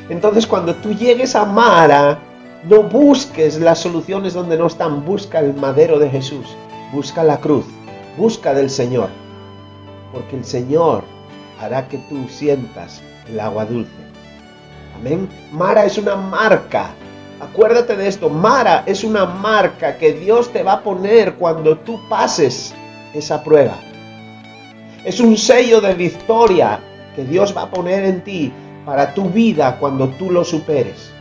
Entonces 0.09 0.47
cuando 0.47 0.75
tú 0.75 0.93
llegues 0.93 1.35
a 1.35 1.45
Mara, 1.45 2.19
no 2.69 2.83
busques 2.83 3.61
las 3.61 3.81
soluciones 3.81 4.33
donde 4.33 4.57
no 4.57 4.67
están, 4.67 5.05
busca 5.05 5.41
el 5.41 5.55
madero 5.55 5.99
de 5.99 6.09
Jesús, 6.09 6.57
busca 6.93 7.23
la 7.23 7.39
cruz, 7.39 7.67
busca 8.17 8.55
del 8.55 8.71
Señor, 8.71 9.11
porque 10.13 10.37
el 10.37 10.45
Señor 10.45 11.05
hará 11.61 11.89
que 11.89 11.99
tú 12.09 12.27
sientas 12.29 13.03
el 13.29 13.39
agua 13.39 13.67
dulce. 13.67 13.91
Amén. 14.97 15.29
Mara 15.53 15.85
es 15.85 15.99
una 15.99 16.17
marca. 16.17 16.91
Acuérdate 17.41 17.97
de 17.97 18.09
esto. 18.09 18.31
Mara 18.31 18.85
es 18.87 19.05
una 19.05 19.27
marca 19.27 19.99
que 19.99 20.13
Dios 20.13 20.51
te 20.53 20.63
va 20.63 20.75
a 20.75 20.83
poner 20.83 21.35
cuando 21.35 21.77
tú 21.79 22.01
pases 22.09 22.75
esa 23.13 23.43
prueba. 23.43 23.77
Es 25.05 25.21
un 25.21 25.37
sello 25.37 25.81
de 25.81 25.95
victoria 25.95 26.81
que 27.15 27.25
Dios 27.25 27.55
va 27.55 27.63
a 27.63 27.71
poner 27.71 28.05
en 28.05 28.25
ti 28.25 28.53
para 28.87 29.13
tu 29.13 29.29
vida 29.29 29.77
cuando 29.79 30.09
tú 30.09 30.31
lo 30.31 30.45
superes. 30.45 31.15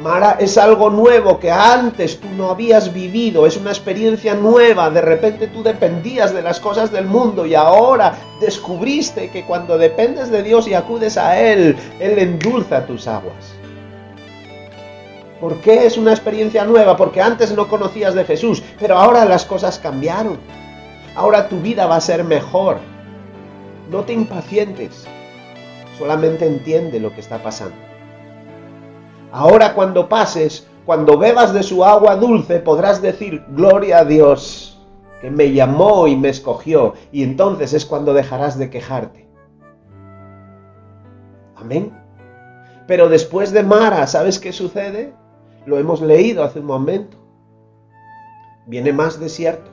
Mara 0.00 0.36
es 0.40 0.56
algo 0.58 0.90
nuevo 0.90 1.38
que 1.38 1.50
antes 1.50 2.18
tú 2.18 2.28
no 2.36 2.50
habías 2.50 2.92
vivido, 2.92 3.46
es 3.46 3.56
una 3.56 3.70
experiencia 3.70 4.34
nueva, 4.34 4.90
de 4.90 5.02
repente 5.02 5.46
tú 5.48 5.62
dependías 5.62 6.34
de 6.34 6.42
las 6.42 6.58
cosas 6.60 6.90
del 6.90 7.04
mundo 7.04 7.44
y 7.44 7.54
ahora 7.54 8.16
descubriste 8.40 9.30
que 9.30 9.44
cuando 9.44 9.76
dependes 9.78 10.30
de 10.30 10.42
Dios 10.42 10.66
y 10.66 10.74
acudes 10.74 11.16
a 11.18 11.38
Él, 11.38 11.76
Él 12.00 12.18
endulza 12.18 12.86
tus 12.86 13.06
aguas. 13.06 13.54
¿Por 15.40 15.60
qué 15.60 15.86
es 15.86 15.98
una 15.98 16.12
experiencia 16.12 16.64
nueva? 16.64 16.96
Porque 16.96 17.20
antes 17.20 17.52
no 17.52 17.68
conocías 17.68 18.14
de 18.14 18.24
Jesús, 18.24 18.62
pero 18.80 18.96
ahora 18.96 19.24
las 19.24 19.44
cosas 19.44 19.78
cambiaron. 19.78 20.38
Ahora 21.14 21.48
tu 21.48 21.60
vida 21.60 21.86
va 21.86 21.96
a 21.96 22.00
ser 22.00 22.24
mejor. 22.24 22.78
No 23.90 24.04
te 24.04 24.14
impacientes, 24.14 25.04
solamente 25.98 26.46
entiende 26.46 26.98
lo 26.98 27.12
que 27.12 27.20
está 27.20 27.42
pasando. 27.42 27.91
Ahora 29.32 29.74
cuando 29.74 30.10
pases, 30.10 30.68
cuando 30.84 31.16
bebas 31.16 31.54
de 31.54 31.62
su 31.62 31.84
agua 31.84 32.16
dulce, 32.16 32.60
podrás 32.60 33.00
decir, 33.00 33.42
gloria 33.48 34.00
a 34.00 34.04
Dios, 34.04 34.78
que 35.22 35.30
me 35.30 35.52
llamó 35.52 36.06
y 36.06 36.16
me 36.16 36.28
escogió, 36.28 36.92
y 37.10 37.22
entonces 37.22 37.72
es 37.72 37.86
cuando 37.86 38.12
dejarás 38.12 38.58
de 38.58 38.68
quejarte. 38.68 39.26
Amén. 41.56 41.98
Pero 42.86 43.08
después 43.08 43.52
de 43.52 43.62
Mara, 43.62 44.06
¿sabes 44.06 44.38
qué 44.38 44.52
sucede? 44.52 45.14
Lo 45.64 45.78
hemos 45.78 46.02
leído 46.02 46.44
hace 46.44 46.60
un 46.60 46.66
momento. 46.66 47.16
Viene 48.66 48.92
más 48.92 49.18
desierto. 49.18 49.70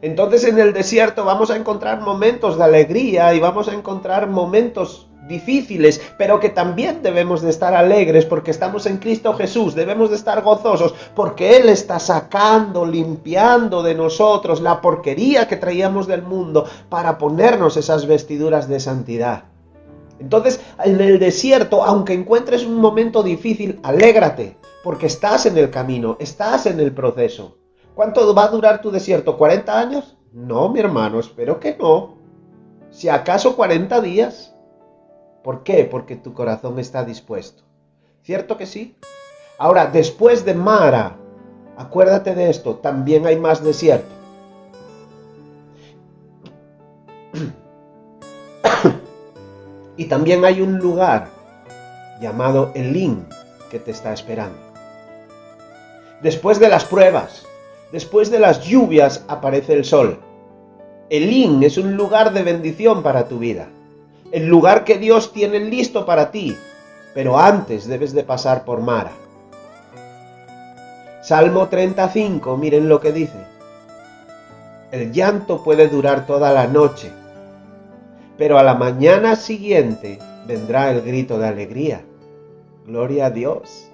Entonces 0.00 0.44
en 0.44 0.58
el 0.58 0.72
desierto 0.72 1.24
vamos 1.24 1.50
a 1.50 1.56
encontrar 1.56 2.00
momentos 2.00 2.56
de 2.56 2.64
alegría 2.64 3.34
y 3.34 3.40
vamos 3.40 3.68
a 3.68 3.74
encontrar 3.74 4.28
momentos 4.28 5.07
difíciles, 5.28 6.00
pero 6.16 6.40
que 6.40 6.48
también 6.48 7.02
debemos 7.02 7.42
de 7.42 7.50
estar 7.50 7.74
alegres 7.74 8.24
porque 8.24 8.50
estamos 8.50 8.86
en 8.86 8.96
Cristo 8.96 9.34
Jesús, 9.34 9.74
debemos 9.74 10.10
de 10.10 10.16
estar 10.16 10.42
gozosos 10.42 10.94
porque 11.14 11.56
Él 11.56 11.68
está 11.68 11.98
sacando, 11.98 12.86
limpiando 12.86 13.82
de 13.82 13.94
nosotros 13.94 14.60
la 14.60 14.80
porquería 14.80 15.46
que 15.46 15.56
traíamos 15.56 16.06
del 16.06 16.22
mundo 16.22 16.64
para 16.88 17.18
ponernos 17.18 17.76
esas 17.76 18.06
vestiduras 18.06 18.68
de 18.68 18.80
santidad. 18.80 19.44
Entonces, 20.18 20.60
en 20.84 21.00
el 21.00 21.18
desierto, 21.18 21.84
aunque 21.84 22.14
encuentres 22.14 22.64
un 22.64 22.76
momento 22.76 23.22
difícil, 23.22 23.78
alégrate, 23.82 24.56
porque 24.82 25.06
estás 25.06 25.46
en 25.46 25.56
el 25.58 25.70
camino, 25.70 26.16
estás 26.18 26.66
en 26.66 26.80
el 26.80 26.92
proceso. 26.92 27.58
¿Cuánto 27.94 28.34
va 28.34 28.44
a 28.44 28.48
durar 28.48 28.80
tu 28.80 28.90
desierto? 28.90 29.38
¿40 29.38 29.68
años? 29.68 30.16
No, 30.32 30.68
mi 30.68 30.80
hermano, 30.80 31.20
espero 31.20 31.58
que 31.58 31.76
no. 31.76 32.16
Si 32.90 33.08
acaso 33.08 33.56
40 33.56 34.00
días. 34.00 34.54
¿Por 35.48 35.62
qué? 35.62 35.88
Porque 35.90 36.14
tu 36.14 36.34
corazón 36.34 36.78
está 36.78 37.06
dispuesto. 37.06 37.62
¿Cierto 38.22 38.58
que 38.58 38.66
sí? 38.66 38.94
Ahora, 39.56 39.86
después 39.86 40.44
de 40.44 40.52
Mara, 40.52 41.16
acuérdate 41.78 42.34
de 42.34 42.50
esto, 42.50 42.74
también 42.74 43.26
hay 43.26 43.36
más 43.36 43.64
desierto. 43.64 44.14
y 49.96 50.04
también 50.04 50.44
hay 50.44 50.60
un 50.60 50.76
lugar 50.76 51.28
llamado 52.20 52.70
Elín 52.74 53.24
que 53.70 53.78
te 53.78 53.92
está 53.92 54.12
esperando. 54.12 54.58
Después 56.20 56.60
de 56.60 56.68
las 56.68 56.84
pruebas, 56.84 57.46
después 57.90 58.30
de 58.30 58.38
las 58.38 58.64
lluvias, 58.64 59.24
aparece 59.28 59.72
el 59.72 59.86
sol. 59.86 60.18
Elín 61.08 61.62
es 61.62 61.78
un 61.78 61.96
lugar 61.96 62.34
de 62.34 62.42
bendición 62.42 63.02
para 63.02 63.28
tu 63.28 63.38
vida 63.38 63.70
el 64.32 64.46
lugar 64.46 64.84
que 64.84 64.98
Dios 64.98 65.32
tiene 65.32 65.60
listo 65.60 66.04
para 66.04 66.30
ti, 66.30 66.56
pero 67.14 67.38
antes 67.38 67.86
debes 67.86 68.12
de 68.12 68.24
pasar 68.24 68.64
por 68.64 68.80
Mara. 68.80 69.12
Salmo 71.22 71.68
35, 71.68 72.56
miren 72.56 72.88
lo 72.88 73.00
que 73.00 73.12
dice. 73.12 73.38
El 74.90 75.12
llanto 75.12 75.62
puede 75.62 75.88
durar 75.88 76.26
toda 76.26 76.52
la 76.52 76.66
noche, 76.66 77.10
pero 78.38 78.58
a 78.58 78.62
la 78.62 78.74
mañana 78.74 79.36
siguiente 79.36 80.18
vendrá 80.46 80.90
el 80.90 81.02
grito 81.02 81.38
de 81.38 81.48
alegría. 81.48 82.02
Gloria 82.86 83.26
a 83.26 83.30
Dios. 83.30 83.88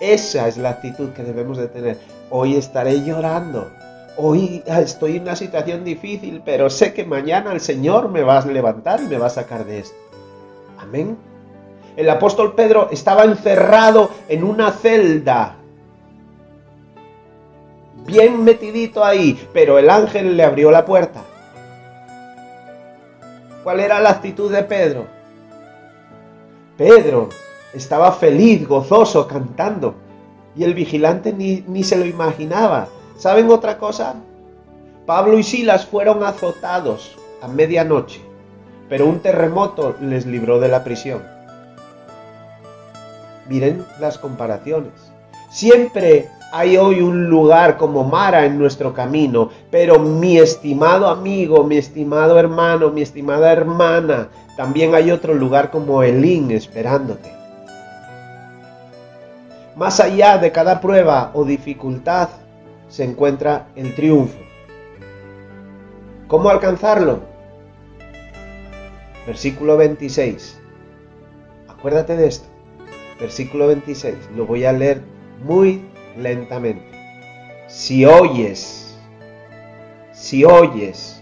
Esa 0.00 0.48
es 0.48 0.56
la 0.56 0.70
actitud 0.70 1.10
que 1.10 1.22
debemos 1.22 1.58
de 1.58 1.68
tener. 1.68 1.98
Hoy 2.30 2.56
estaré 2.56 3.04
llorando, 3.04 3.70
hoy 4.16 4.62
estoy 4.66 5.16
en 5.16 5.22
una 5.22 5.36
situación 5.36 5.84
difícil, 5.84 6.42
pero 6.44 6.70
sé 6.70 6.92
que 6.92 7.04
mañana 7.04 7.52
el 7.52 7.60
Señor 7.60 8.08
me 8.10 8.22
va 8.22 8.38
a 8.38 8.46
levantar 8.46 9.00
y 9.00 9.06
me 9.06 9.18
va 9.18 9.26
a 9.26 9.30
sacar 9.30 9.64
de 9.64 9.80
esto. 9.80 9.96
Amén. 10.78 11.16
El 11.96 12.10
apóstol 12.10 12.54
Pedro 12.54 12.88
estaba 12.90 13.24
encerrado 13.24 14.10
en 14.28 14.44
una 14.44 14.72
celda, 14.72 15.56
bien 18.06 18.44
metidito 18.44 19.04
ahí, 19.04 19.48
pero 19.52 19.78
el 19.78 19.88
ángel 19.88 20.36
le 20.36 20.44
abrió 20.44 20.70
la 20.70 20.84
puerta. 20.84 21.22
¿Cuál 23.62 23.80
era 23.80 24.00
la 24.00 24.10
actitud 24.10 24.52
de 24.52 24.62
Pedro? 24.62 25.06
Pedro 26.76 27.28
estaba 27.72 28.12
feliz, 28.12 28.66
gozoso, 28.66 29.26
cantando. 29.26 29.94
Y 30.56 30.64
el 30.64 30.74
vigilante 30.74 31.32
ni, 31.32 31.64
ni 31.66 31.82
se 31.82 31.96
lo 31.96 32.04
imaginaba. 32.04 32.88
¿Saben 33.24 33.50
otra 33.50 33.78
cosa? 33.78 34.16
Pablo 35.06 35.38
y 35.38 35.42
Silas 35.42 35.86
fueron 35.86 36.22
azotados 36.22 37.16
a 37.40 37.48
medianoche, 37.48 38.20
pero 38.90 39.06
un 39.06 39.20
terremoto 39.20 39.96
les 40.02 40.26
libró 40.26 40.60
de 40.60 40.68
la 40.68 40.84
prisión. 40.84 41.22
Miren 43.48 43.82
las 43.98 44.18
comparaciones. 44.18 44.92
Siempre 45.50 46.28
hay 46.52 46.76
hoy 46.76 47.00
un 47.00 47.30
lugar 47.30 47.78
como 47.78 48.04
Mara 48.04 48.44
en 48.44 48.58
nuestro 48.58 48.92
camino, 48.92 49.48
pero 49.70 49.98
mi 49.98 50.36
estimado 50.36 51.08
amigo, 51.08 51.64
mi 51.64 51.78
estimado 51.78 52.38
hermano, 52.38 52.90
mi 52.90 53.00
estimada 53.00 53.50
hermana, 53.52 54.28
también 54.54 54.94
hay 54.94 55.10
otro 55.10 55.32
lugar 55.32 55.70
como 55.70 56.02
Elín 56.02 56.50
esperándote. 56.50 57.32
Más 59.76 59.98
allá 59.98 60.36
de 60.36 60.52
cada 60.52 60.78
prueba 60.78 61.30
o 61.32 61.46
dificultad 61.46 62.28
se 62.94 63.02
encuentra 63.02 63.66
el 63.74 63.92
triunfo. 63.96 64.38
¿Cómo 66.28 66.48
alcanzarlo? 66.48 67.22
Versículo 69.26 69.76
26. 69.76 70.60
Acuérdate 71.66 72.16
de 72.16 72.28
esto. 72.28 72.46
Versículo 73.18 73.66
26. 73.66 74.14
Lo 74.36 74.46
voy 74.46 74.64
a 74.64 74.72
leer 74.72 75.02
muy 75.44 75.82
lentamente. 76.16 76.88
Si 77.66 78.04
oyes, 78.04 78.96
si 80.12 80.44
oyes 80.44 81.20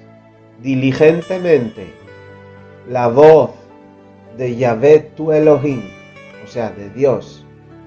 diligentemente 0.61 1.87
la 2.87 3.09
voz 3.09 3.53
de 4.37 4.57
Yahvé 4.57 5.11
tu 5.17 5.33
Elohim, 5.33 5.85
o 6.45 6.47
sea, 6.47 6.69
de 6.71 6.91
Dios, 6.91 7.47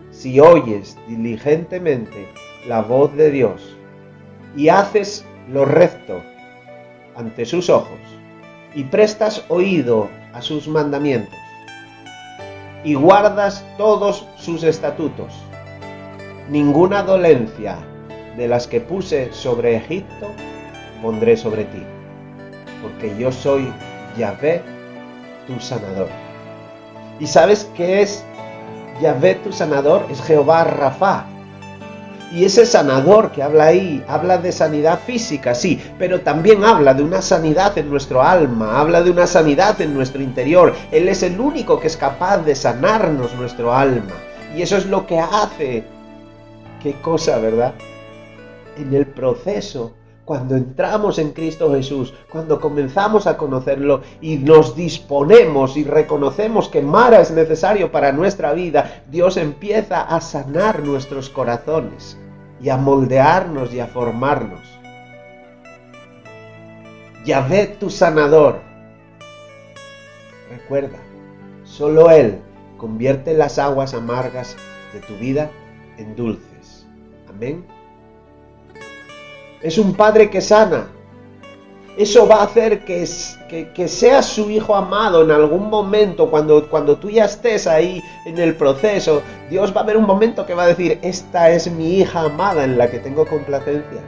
si 0.09 0.39
oyes 0.39 0.97
diligentemente 1.07 2.25
la 2.67 2.81
voz 2.81 3.15
de 3.15 3.29
Dios 3.29 3.74
y 4.55 4.69
haces 4.69 5.25
lo 5.51 5.65
recto 5.65 6.21
ante 7.15 7.45
sus 7.45 7.69
ojos 7.69 7.99
y 8.73 8.83
prestas 8.83 9.43
oído 9.49 10.09
a 10.33 10.41
sus 10.41 10.67
mandamientos 10.67 11.37
y 12.83 12.93
guardas 12.93 13.65
todos 13.77 14.27
sus 14.37 14.63
estatutos, 14.63 15.33
ninguna 16.49 17.01
dolencia 17.01 17.77
de 18.37 18.47
las 18.47 18.67
que 18.67 18.79
puse 18.79 19.33
sobre 19.33 19.77
Egipto 19.77 20.31
pondré 21.01 21.37
sobre 21.37 21.65
ti, 21.65 21.83
porque 22.81 23.15
yo 23.17 23.31
soy 23.31 23.71
Yahvé, 24.17 24.61
tu 25.47 25.59
sanador. 25.59 26.07
¿Y 27.19 27.27
sabes 27.27 27.69
qué 27.75 28.01
es 28.01 28.23
Yahvé, 29.01 29.35
tu 29.35 29.51
sanador? 29.51 30.05
Es 30.09 30.21
Jehová 30.21 30.63
Rafa. 30.63 31.25
Y 32.31 32.45
ese 32.45 32.65
sanador 32.65 33.31
que 33.31 33.43
habla 33.43 33.65
ahí, 33.65 34.03
habla 34.07 34.37
de 34.37 34.51
sanidad 34.51 34.99
física, 34.99 35.55
sí, 35.55 35.81
pero 35.97 36.21
también 36.21 36.63
habla 36.63 36.93
de 36.93 37.03
una 37.03 37.21
sanidad 37.21 37.77
en 37.77 37.89
nuestro 37.89 38.21
alma, 38.21 38.79
habla 38.79 39.01
de 39.03 39.11
una 39.11 39.27
sanidad 39.27 39.79
en 39.79 39.93
nuestro 39.93 40.21
interior. 40.21 40.73
Él 40.91 41.07
es 41.07 41.23
el 41.23 41.39
único 41.39 41.79
que 41.79 41.87
es 41.87 41.95
capaz 41.95 42.39
de 42.39 42.55
sanarnos 42.55 43.33
nuestro 43.35 43.73
alma. 43.73 44.13
Y 44.55 44.61
eso 44.61 44.75
es 44.77 44.85
lo 44.85 45.05
que 45.05 45.19
hace 45.19 45.83
Qué 46.85 46.93
cosa, 47.01 47.39
¿verdad? 47.39 47.73
En 48.77 48.93
el 48.93 49.07
proceso, 49.07 49.95
cuando 50.25 50.55
entramos 50.55 51.19
en 51.19 51.31
Cristo 51.31 51.71
Jesús, 51.71 52.13
cuando 52.31 52.59
comenzamos 52.59 53.27
a 53.27 53.37
conocerlo 53.37 54.01
y 54.21 54.37
nos 54.37 54.75
disponemos 54.75 55.77
y 55.77 55.83
reconocemos 55.83 56.67
que 56.67 56.81
Mara 56.81 57.21
es 57.21 57.31
necesario 57.31 57.91
para 57.91 58.11
nuestra 58.11 58.53
vida, 58.53 59.03
Dios 59.09 59.37
empieza 59.37 60.01
a 60.01 60.19
sanar 60.21 60.83
nuestros 60.83 61.29
corazones 61.29 62.17
y 62.59 62.69
a 62.69 62.77
moldearnos 62.77 63.71
y 63.73 63.79
a 63.79 63.87
formarnos. 63.87 64.61
ve 67.49 67.67
tu 67.79 67.89
sanador. 67.91 68.59
Recuerda, 70.49 70.97
solo 71.63 72.09
Él 72.09 72.39
convierte 72.77 73.33
las 73.35 73.59
aguas 73.59 73.93
amargas 73.93 74.55
de 74.93 74.99
tu 75.01 75.13
vida 75.17 75.51
en 75.97 76.15
dulce. 76.15 76.55
Es 79.65 79.79
un 79.79 79.95
padre 79.95 80.29
que 80.29 80.41
sana. 80.41 80.89
Eso 81.97 82.27
va 82.27 82.35
a 82.35 82.43
hacer 82.43 82.85
que, 82.85 83.03
que, 83.73 83.87
seas 83.87 84.27
su 84.27 84.51
hijo 84.51 84.75
amado 84.75 85.23
en 85.23 85.31
algún 85.31 85.71
momento, 85.71 86.29
cuando, 86.29 86.69
cuando 86.69 86.97
tú 86.97 87.09
ya 87.09 87.25
estés 87.25 87.65
ahí 87.65 87.99
en 88.27 88.37
el 88.37 88.53
proceso. 88.53 89.23
Dios 89.49 89.75
va 89.75 89.79
a 89.81 89.83
haber 89.83 89.97
un 89.97 90.05
momento 90.05 90.45
que 90.45 90.53
va 90.53 90.65
a 90.65 90.67
decir, 90.67 90.99
esta 91.01 91.49
es 91.49 91.71
mi 91.71 91.97
hija 91.97 92.21
amada 92.21 92.63
en 92.63 92.77
la 92.77 92.91
que 92.91 92.99
tengo 92.99 93.25
complacencia. 93.25 94.01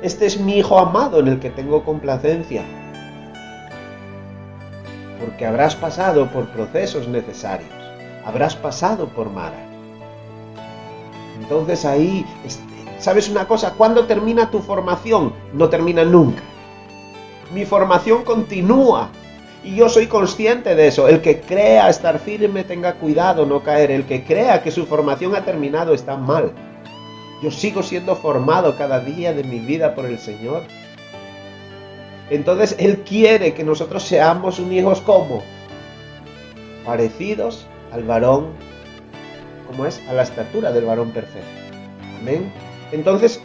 Este 0.00 0.24
es 0.24 0.40
mi 0.40 0.56
hijo 0.56 0.78
amado 0.78 1.20
en 1.20 1.28
el 1.28 1.40
que 1.40 1.50
tengo 1.50 1.84
complacencia. 1.84 2.62
Porque 5.20 5.44
habrás 5.44 5.76
pasado 5.76 6.26
por 6.28 6.48
procesos 6.52 7.06
necesarios. 7.06 7.68
Habrás 8.24 8.56
pasado 8.56 9.08
por 9.08 9.28
Mara. 9.28 9.62
Entonces 11.38 11.84
ahí 11.84 12.24
¿Sabes 13.02 13.28
una 13.28 13.48
cosa? 13.48 13.72
¿Cuándo 13.72 14.06
termina 14.06 14.48
tu 14.48 14.60
formación? 14.60 15.32
No 15.52 15.68
termina 15.68 16.04
nunca. 16.04 16.40
Mi 17.52 17.64
formación 17.64 18.22
continúa. 18.22 19.08
Y 19.64 19.74
yo 19.74 19.88
soy 19.88 20.06
consciente 20.06 20.76
de 20.76 20.86
eso. 20.86 21.08
El 21.08 21.20
que 21.20 21.40
crea 21.40 21.90
estar 21.90 22.20
firme 22.20 22.62
tenga 22.62 22.94
cuidado, 22.94 23.44
no 23.44 23.60
caer. 23.64 23.90
El 23.90 24.04
que 24.04 24.22
crea 24.22 24.62
que 24.62 24.70
su 24.70 24.86
formación 24.86 25.34
ha 25.34 25.44
terminado 25.44 25.94
está 25.94 26.16
mal. 26.16 26.52
Yo 27.42 27.50
sigo 27.50 27.82
siendo 27.82 28.14
formado 28.14 28.76
cada 28.76 29.00
día 29.00 29.32
de 29.32 29.42
mi 29.42 29.58
vida 29.58 29.96
por 29.96 30.06
el 30.06 30.20
Señor. 30.20 30.62
Entonces 32.30 32.76
Él 32.78 32.98
quiere 32.98 33.52
que 33.52 33.64
nosotros 33.64 34.04
seamos 34.04 34.60
un 34.60 34.72
hijos 34.72 35.00
como 35.00 35.42
parecidos 36.86 37.66
al 37.90 38.04
varón, 38.04 38.50
como 39.66 39.86
es, 39.86 40.00
a 40.08 40.12
la 40.12 40.22
estatura 40.22 40.70
del 40.70 40.84
varón 40.84 41.10
perfecto. 41.10 41.48
Amén. 42.20 42.61
Entonces, 42.92 43.40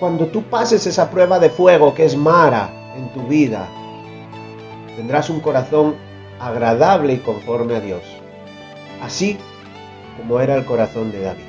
cuando 0.00 0.26
tú 0.26 0.42
pases 0.42 0.86
esa 0.86 1.10
prueba 1.10 1.38
de 1.38 1.50
fuego 1.50 1.94
que 1.94 2.04
es 2.04 2.16
Mara 2.16 2.70
en 2.96 3.08
tu 3.12 3.22
vida, 3.22 3.68
tendrás 4.96 5.30
un 5.30 5.40
corazón 5.40 5.94
agradable 6.40 7.14
y 7.14 7.18
conforme 7.18 7.76
a 7.76 7.80
Dios, 7.80 8.02
así 9.02 9.38
como 10.16 10.40
era 10.40 10.56
el 10.56 10.64
corazón 10.64 11.12
de 11.12 11.20
David. 11.20 11.44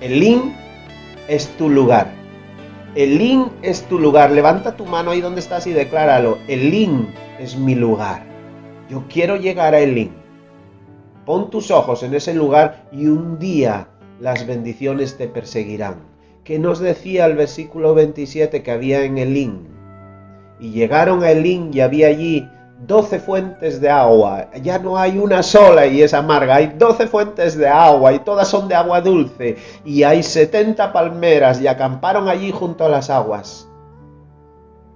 Elín 0.00 0.54
es 1.28 1.48
tu 1.56 1.68
lugar. 1.68 2.12
Elín 2.94 3.50
es 3.62 3.82
tu 3.82 3.98
lugar. 3.98 4.32
Levanta 4.32 4.76
tu 4.76 4.84
mano 4.84 5.12
ahí 5.12 5.20
donde 5.20 5.40
estás 5.40 5.66
y 5.66 5.72
decláralo. 5.72 6.38
Elín 6.48 7.14
es 7.38 7.56
mi 7.56 7.74
lugar. 7.74 8.24
Yo 8.88 9.04
quiero 9.08 9.36
llegar 9.36 9.74
a 9.74 9.80
Elín. 9.80 10.12
Pon 11.24 11.50
tus 11.50 11.70
ojos 11.70 12.02
en 12.02 12.14
ese 12.14 12.34
lugar 12.34 12.88
y 12.90 13.06
un 13.06 13.38
día 13.38 13.88
las 14.20 14.46
bendiciones 14.46 15.16
te 15.16 15.28
perseguirán. 15.28 15.96
¿Qué 16.44 16.58
nos 16.58 16.80
decía 16.80 17.26
el 17.26 17.36
versículo 17.36 17.94
27 17.94 18.62
que 18.62 18.70
había 18.70 19.04
en 19.04 19.18
Elín? 19.18 19.68
Y 20.58 20.70
llegaron 20.70 21.22
a 21.22 21.30
Elín 21.30 21.70
y 21.72 21.80
había 21.80 22.08
allí 22.08 22.48
doce 22.86 23.20
fuentes 23.20 23.80
de 23.80 23.90
agua. 23.90 24.48
Ya 24.62 24.78
no 24.78 24.96
hay 24.98 25.18
una 25.18 25.42
sola 25.42 25.86
y 25.86 26.02
es 26.02 26.14
amarga. 26.14 26.56
Hay 26.56 26.74
doce 26.78 27.06
fuentes 27.06 27.56
de 27.56 27.68
agua 27.68 28.12
y 28.12 28.20
todas 28.20 28.48
son 28.48 28.68
de 28.68 28.74
agua 28.74 29.00
dulce. 29.00 29.56
Y 29.84 30.02
hay 30.02 30.22
setenta 30.22 30.92
palmeras 30.92 31.60
y 31.60 31.66
acamparon 31.66 32.28
allí 32.28 32.50
junto 32.50 32.84
a 32.84 32.88
las 32.88 33.10
aguas. 33.10 33.68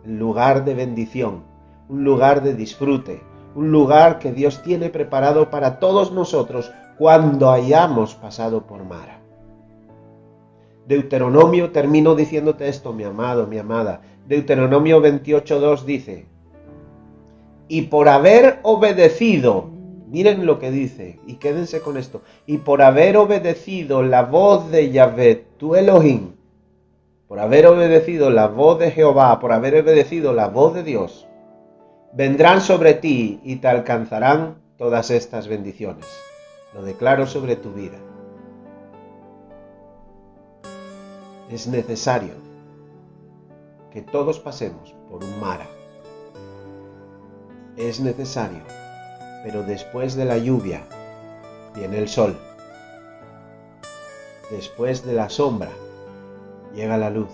Un 0.05 0.19
lugar 0.19 0.65
de 0.65 0.75
bendición, 0.75 1.45
un 1.89 2.05
lugar 2.05 2.43
de 2.43 2.55
disfrute, 2.55 3.23
un 3.55 3.71
lugar 3.71 4.19
que 4.19 4.33
Dios 4.33 4.63
tiene 4.63 4.91
preparado 4.91 5.51
para 5.51 5.79
todos 5.79 6.13
nosotros 6.13 6.71
cuando 6.99 7.51
hayamos 7.51 8.15
pasado 8.15 8.67
por 8.67 8.85
Mara. 8.85 9.21
Deuteronomio, 10.87 11.71
termino 11.71 12.15
diciéndote 12.15 12.69
esto, 12.69 12.93
mi 12.93 13.05
amado, 13.05 13.47
mi 13.47 13.59
amada. 13.59 14.01
Deuteronomio 14.27 15.03
28.2 15.03 15.85
dice, 15.85 16.27
y 17.69 17.83
por 17.83 18.09
haber 18.09 18.61
obedecido, 18.63 19.69
miren 20.09 20.47
lo 20.47 20.59
que 20.59 20.71
dice, 20.71 21.19
y 21.27 21.35
quédense 21.35 21.81
con 21.81 21.97
esto, 21.97 22.23
y 22.47 22.59
por 22.59 22.83
haber 22.83 23.17
obedecido 23.17 24.03
la 24.03 24.23
voz 24.23 24.71
de 24.71 24.91
Yahvé, 24.91 25.45
tu 25.57 25.75
Elohim, 25.75 26.33
por 27.27 27.41
haber 27.41 27.67
obedecido 27.67 28.31
la 28.31 28.47
voz 28.47 28.79
de 28.79 28.93
Jehová, 28.93 29.41
por 29.41 29.53
haber 29.53 29.81
obedecido 29.81 30.33
la 30.33 30.47
voz 30.47 30.75
de 30.75 30.85
Dios, 30.85 31.27
vendrán 32.13 32.61
sobre 32.61 32.95
ti 32.95 33.41
y 33.43 33.57
te 33.57 33.67
alcanzarán 33.67 34.63
todas 34.77 35.11
estas 35.11 35.49
bendiciones. 35.49 36.07
Lo 36.75 36.83
declaro 36.83 37.27
sobre 37.27 37.57
tu 37.57 37.73
vida. 37.73 37.99
Es 41.49 41.67
necesario 41.67 42.35
que 43.93 44.03
todos 44.03 44.41
pasemos 44.41 44.95
por 45.09 45.25
un 45.25 45.41
mara. 45.41 45.67
Es 47.77 48.01
necesario, 48.01 48.63
pero 49.45 49.63
después 49.63 50.17
de 50.17 50.25
la 50.25 50.39
lluvia 50.39 50.83
viene 51.75 51.99
el 51.99 52.09
sol. 52.09 52.37
Después 54.51 55.05
de 55.05 55.13
la 55.13 55.29
sombra 55.29 55.71
llega 56.75 56.99
la 56.99 57.11
luz. 57.11 57.31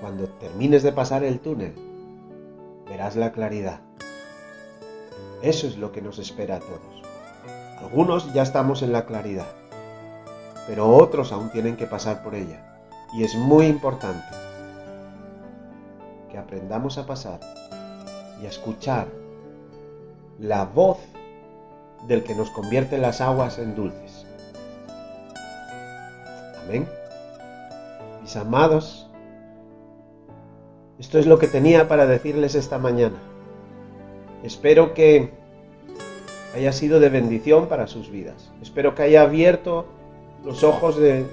Cuando 0.00 0.28
termines 0.28 0.82
de 0.82 0.92
pasar 0.92 1.24
el 1.24 1.40
túnel, 1.40 1.74
verás 2.88 3.16
la 3.16 3.32
claridad. 3.32 3.80
Eso 5.42 5.66
es 5.66 5.76
lo 5.76 5.92
que 5.92 6.02
nos 6.02 6.18
espera 6.18 6.56
a 6.56 6.60
todos. 6.60 6.97
Algunos 7.80 8.32
ya 8.32 8.42
estamos 8.42 8.82
en 8.82 8.92
la 8.92 9.06
claridad, 9.06 9.46
pero 10.66 10.88
otros 10.88 11.32
aún 11.32 11.50
tienen 11.50 11.76
que 11.76 11.86
pasar 11.86 12.22
por 12.22 12.34
ella. 12.34 12.64
Y 13.14 13.24
es 13.24 13.34
muy 13.34 13.66
importante 13.66 14.26
que 16.30 16.38
aprendamos 16.38 16.98
a 16.98 17.06
pasar 17.06 17.40
y 18.42 18.46
a 18.46 18.48
escuchar 18.48 19.06
la 20.38 20.64
voz 20.64 20.98
del 22.06 22.22
que 22.22 22.34
nos 22.34 22.50
convierte 22.50 22.98
las 22.98 23.20
aguas 23.20 23.58
en 23.58 23.74
dulces. 23.74 24.26
Amén. 26.64 26.88
Mis 28.22 28.36
amados, 28.36 29.08
esto 30.98 31.18
es 31.18 31.26
lo 31.26 31.38
que 31.38 31.46
tenía 31.46 31.88
para 31.88 32.06
decirles 32.06 32.54
esta 32.54 32.78
mañana. 32.78 33.16
Espero 34.42 34.94
que 34.94 35.32
haya 36.54 36.72
sido 36.72 37.00
de 37.00 37.08
bendición 37.08 37.66
para 37.66 37.86
sus 37.86 38.10
vidas. 38.10 38.50
Espero 38.62 38.94
que 38.94 39.02
haya 39.02 39.22
abierto 39.22 39.86
los 40.44 40.64
ojos 40.64 40.96
de 40.96 41.26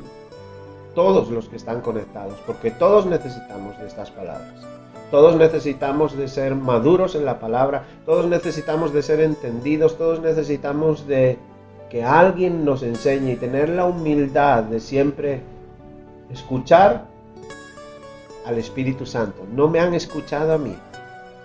todos 0.93 1.30
los 1.30 1.49
que 1.49 1.58
están 1.58 1.82
conectados, 1.82 2.36
porque 2.45 2.71
todos 2.71 3.06
necesitamos 3.06 3.78
de 3.80 3.88
estas 3.88 4.12
palabras. 4.12 4.54
Todos 5.12 5.36
necesitamos 5.36 6.17
de 6.17 6.28
ser 6.28 6.56
maduros 6.56 7.15
en 7.15 7.25
la 7.25 7.39
palabra, 7.39 7.84
todos 8.06 8.25
necesitamos 8.28 8.91
de 8.91 9.04
ser 9.04 9.19
entendidos, 9.19 9.97
todos 9.97 10.19
necesitamos 10.19 11.08
de 11.08 11.38
que 11.89 12.04
alguien 12.04 12.65
nos 12.65 12.82
enseñe 12.82 13.34
y 13.34 13.36
tener 13.36 13.69
la 13.69 13.86
humildad 13.86 14.63
de 14.63 14.80
siempre 14.80 15.41
escuchar 16.32 17.06
al 18.45 18.58
Espíritu 18.58 19.06
Santo. 19.06 19.45
No 19.54 19.67
me 19.67 19.80
han 19.80 19.93
escuchado 19.93 20.54
a 20.54 20.58
mí, 20.58 20.75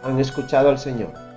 han 0.03 0.19
escuchado 0.19 0.71
al 0.71 0.79
Señor. 0.79 1.30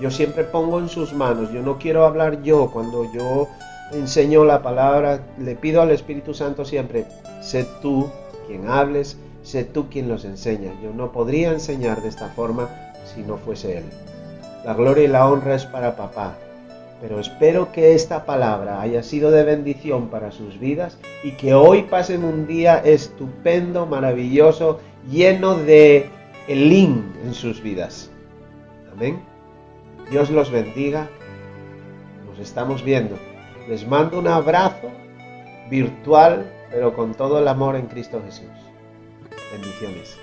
Yo 0.00 0.10
siempre 0.10 0.44
pongo 0.44 0.78
en 0.78 0.88
sus 0.88 1.12
manos, 1.12 1.52
yo 1.52 1.62
no 1.62 1.78
quiero 1.78 2.04
hablar 2.04 2.42
yo 2.42 2.70
cuando 2.72 3.10
yo 3.12 3.48
enseño 3.92 4.44
la 4.44 4.62
palabra, 4.62 5.20
le 5.38 5.54
pido 5.54 5.82
al 5.82 5.90
Espíritu 5.90 6.34
Santo 6.34 6.64
siempre, 6.64 7.06
sé 7.40 7.66
tú 7.80 8.10
quien 8.46 8.68
hables, 8.68 9.18
sé 9.42 9.64
tú 9.64 9.88
quien 9.90 10.08
los 10.08 10.24
enseña. 10.24 10.72
Yo 10.82 10.92
no 10.92 11.12
podría 11.12 11.52
enseñar 11.52 12.02
de 12.02 12.08
esta 12.08 12.28
forma 12.28 12.68
si 13.04 13.22
no 13.22 13.36
fuese 13.36 13.78
Él. 13.78 13.84
La 14.64 14.74
gloria 14.74 15.04
y 15.04 15.08
la 15.08 15.28
honra 15.28 15.54
es 15.54 15.66
para 15.66 15.96
papá, 15.96 16.36
pero 17.00 17.18
espero 17.18 17.72
que 17.72 17.94
esta 17.94 18.24
palabra 18.24 18.80
haya 18.80 19.02
sido 19.02 19.30
de 19.30 19.42
bendición 19.42 20.08
para 20.08 20.30
sus 20.30 20.58
vidas 20.60 20.98
y 21.24 21.32
que 21.32 21.52
hoy 21.52 21.82
pasen 21.82 22.24
un 22.24 22.46
día 22.46 22.78
estupendo, 22.78 23.86
maravilloso, 23.86 24.78
lleno 25.10 25.56
de 25.56 26.08
elín 26.46 27.12
en 27.24 27.34
sus 27.34 27.60
vidas. 27.60 28.08
Amén. 28.92 29.31
Dios 30.12 30.28
los 30.28 30.50
bendiga. 30.50 31.08
Nos 32.26 32.38
estamos 32.38 32.84
viendo. 32.84 33.16
Les 33.66 33.88
mando 33.88 34.18
un 34.18 34.28
abrazo 34.28 34.90
virtual, 35.70 36.52
pero 36.70 36.94
con 36.94 37.14
todo 37.14 37.38
el 37.38 37.48
amor 37.48 37.76
en 37.76 37.86
Cristo 37.86 38.20
Jesús. 38.22 38.50
Bendiciones. 39.50 40.21